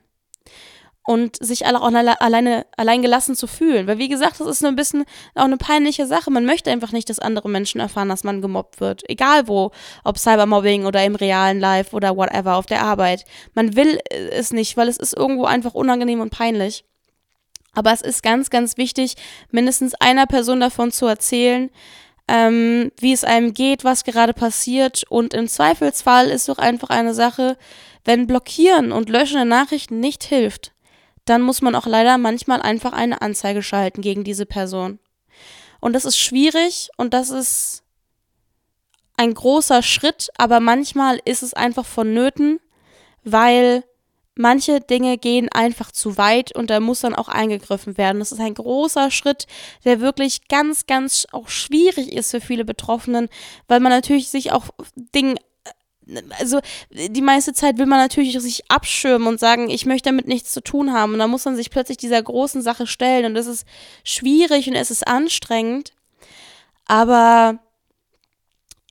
[1.07, 1.85] und sich alle auch
[2.19, 3.87] alleine allein gelassen zu fühlen.
[3.87, 5.05] Weil wie gesagt, das ist ein bisschen
[5.35, 6.29] auch eine peinliche Sache.
[6.29, 9.09] Man möchte einfach nicht, dass andere Menschen erfahren, dass man gemobbt wird.
[9.09, 9.71] Egal wo,
[10.03, 13.23] ob Cybermobbing oder im realen Life oder whatever auf der Arbeit.
[13.53, 13.99] Man will
[14.31, 16.83] es nicht, weil es ist irgendwo einfach unangenehm und peinlich.
[17.73, 19.15] Aber es ist ganz, ganz wichtig,
[19.49, 21.69] mindestens einer Person davon zu erzählen,
[22.27, 25.05] ähm, wie es einem geht, was gerade passiert.
[25.07, 27.55] Und im Zweifelsfall ist doch einfach eine Sache,
[28.03, 30.73] wenn Blockieren und Löschen der Nachrichten nicht hilft,
[31.29, 34.99] dann muss man auch leider manchmal einfach eine Anzeige schalten gegen diese Person.
[35.79, 37.83] Und das ist schwierig und das ist
[39.17, 42.59] ein großer Schritt, aber manchmal ist es einfach vonnöten,
[43.23, 43.83] weil
[44.35, 48.19] manche Dinge gehen einfach zu weit und da muss dann auch eingegriffen werden.
[48.19, 49.47] Das ist ein großer Schritt,
[49.83, 53.29] der wirklich ganz, ganz auch schwierig ist für viele Betroffenen,
[53.67, 54.65] weil man natürlich sich auch
[54.95, 55.35] Dinge
[56.39, 60.51] also die meiste Zeit will man natürlich sich abschirmen und sagen, ich möchte damit nichts
[60.51, 61.13] zu tun haben.
[61.13, 63.25] Und dann muss man sich plötzlich dieser großen Sache stellen.
[63.25, 63.65] Und das ist
[64.03, 65.93] schwierig und es ist anstrengend.
[66.85, 67.59] Aber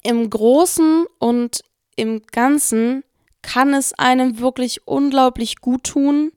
[0.02, 1.62] im Großen und
[1.96, 3.02] im Ganzen
[3.42, 6.32] kann es einem wirklich unglaublich gut tun,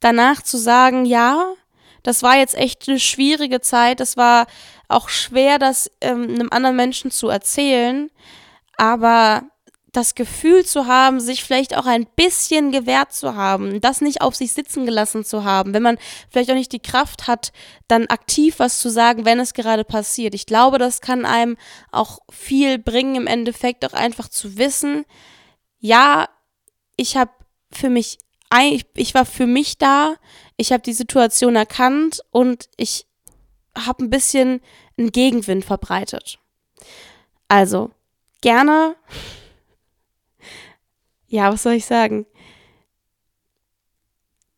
[0.00, 1.52] danach zu sagen, ja,
[2.02, 4.46] das war jetzt echt eine schwierige Zeit, das war
[4.88, 8.10] auch schwer, das ähm, einem anderen Menschen zu erzählen,
[8.76, 9.42] aber
[9.96, 14.34] das Gefühl zu haben, sich vielleicht auch ein bisschen gewehrt zu haben, das nicht auf
[14.34, 15.98] sich sitzen gelassen zu haben, wenn man
[16.30, 17.52] vielleicht auch nicht die Kraft hat,
[17.88, 20.34] dann aktiv was zu sagen, wenn es gerade passiert.
[20.34, 21.56] Ich glaube, das kann einem
[21.90, 25.04] auch viel bringen, im Endeffekt auch einfach zu wissen,
[25.78, 26.28] ja,
[26.96, 27.30] ich habe
[27.72, 28.18] für mich,
[28.94, 30.16] ich war für mich da,
[30.56, 33.06] ich habe die Situation erkannt und ich
[33.76, 34.60] habe ein bisschen
[34.98, 36.38] einen Gegenwind verbreitet.
[37.48, 37.90] Also,
[38.40, 38.96] gerne,
[41.36, 42.26] ja, was soll ich sagen?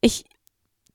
[0.01, 0.25] Ich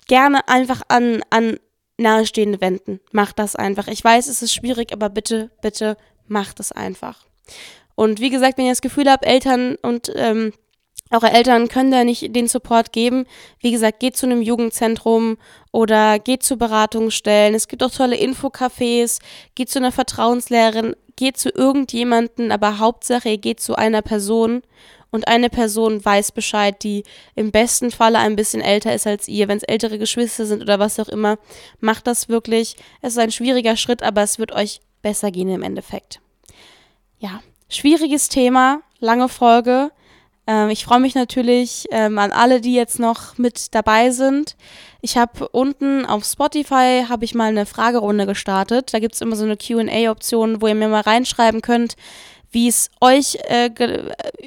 [0.07, 1.59] gerne einfach an, an
[1.97, 3.01] Nahestehende wenden.
[3.11, 3.88] Macht das einfach.
[3.88, 7.25] Ich weiß, es ist schwierig, aber bitte, bitte macht es einfach.
[7.95, 10.53] Und wie gesagt, wenn ihr das Gefühl habt, Eltern und ähm,
[11.11, 13.25] eure Eltern können da nicht den Support geben.
[13.59, 15.38] Wie gesagt, geht zu einem Jugendzentrum
[15.71, 17.53] oder geht zu Beratungsstellen.
[17.53, 19.19] Es gibt auch tolle Infocafés.
[19.53, 20.95] Geht zu einer Vertrauenslehrerin.
[21.16, 24.64] Geht zu irgendjemanden, aber Hauptsache, ihr geht zu einer Person
[25.14, 27.03] und eine Person weiß Bescheid, die
[27.36, 29.47] im besten Falle ein bisschen älter ist als ihr.
[29.47, 31.38] Wenn es ältere Geschwister sind oder was auch immer,
[31.80, 32.78] macht das wirklich.
[33.01, 36.20] Es ist ein schwieriger Schritt, aber es wird euch besser gehen im Endeffekt.
[37.20, 39.91] Ja, schwieriges Thema, lange Folge.
[40.46, 44.56] Ähm, ich freue mich natürlich ähm, an alle, die jetzt noch mit dabei sind.
[45.02, 48.94] Ich habe unten auf Spotify habe ich mal eine Fragerunde gestartet.
[48.94, 51.96] Da gibt es immer so eine QA-Option, wo ihr mir mal reinschreiben könnt,
[52.52, 53.70] wie es euch, äh,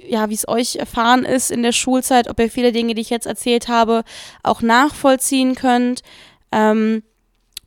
[0.08, 3.10] ja, wie es euch erfahren ist in der Schulzeit, ob ihr viele Dinge, die ich
[3.10, 4.04] jetzt erzählt habe,
[4.42, 6.02] auch nachvollziehen könnt.
[6.52, 7.02] Ähm,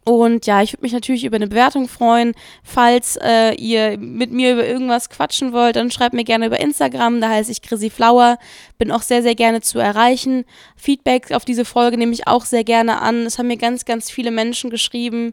[0.10, 2.34] und ja, ich würde mich natürlich über eine Bewertung freuen.
[2.64, 7.22] Falls äh, ihr mit mir über irgendwas quatschen wollt, dann schreibt mir gerne über Instagram.
[7.22, 8.40] Da heiße ich Chrissy Flower.
[8.80, 10.46] Bin auch sehr, sehr gerne zu erreichen.
[10.76, 13.28] Feedback auf diese Folge nehme ich auch sehr gerne an.
[13.28, 15.32] Es haben mir ganz, ganz viele Menschen geschrieben,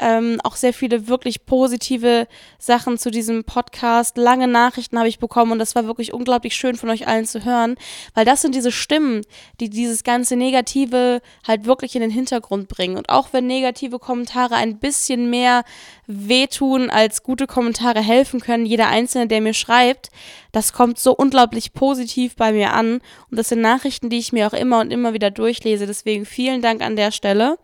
[0.00, 2.26] ähm, auch sehr viele wirklich positive
[2.58, 4.16] Sachen zu diesem Podcast.
[4.16, 7.44] Lange Nachrichten habe ich bekommen und das war wirklich unglaublich schön von euch allen zu
[7.44, 7.76] hören,
[8.14, 9.22] weil das sind diese Stimmen,
[9.60, 12.96] die dieses ganze Negative halt wirklich in den Hintergrund bringen.
[12.96, 15.64] Und auch wenn negative Kommentare ein bisschen mehr
[16.06, 20.08] wehtun, als gute Kommentare helfen können, jeder Einzelne, der mir schreibt,
[20.52, 23.00] das kommt so unglaublich positiv bei mir an.
[23.30, 25.86] Und das sind Nachrichten, die ich mir auch immer und immer wieder durchlese.
[25.86, 27.58] Deswegen vielen Dank an der Stelle.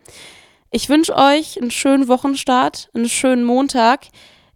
[0.70, 4.06] Ich wünsche euch einen schönen Wochenstart, einen schönen Montag.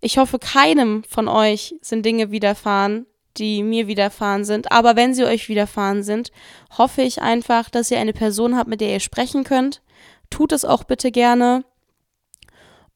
[0.00, 3.06] Ich hoffe, keinem von euch sind Dinge widerfahren,
[3.36, 4.72] die mir widerfahren sind.
[4.72, 6.32] Aber wenn sie euch widerfahren sind,
[6.76, 9.82] hoffe ich einfach, dass ihr eine Person habt, mit der ihr sprechen könnt.
[10.30, 11.64] Tut es auch bitte gerne.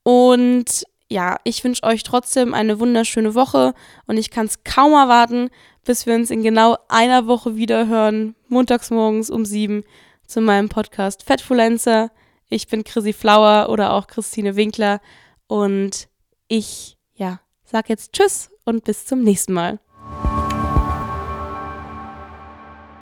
[0.03, 3.75] Und ja, ich wünsche euch trotzdem eine wunderschöne Woche
[4.07, 5.51] und ich kann es kaum erwarten,
[5.85, 9.85] bis wir uns in genau einer Woche wieder hören, montags morgens um sieben
[10.27, 12.11] zu meinem Podcast Fettfulenzer.
[12.55, 15.01] Ich bin Chrissy Flower oder auch Christine Winkler
[15.49, 16.09] und
[16.47, 19.81] ich, ja, sag jetzt Tschüss und bis zum nächsten Mal.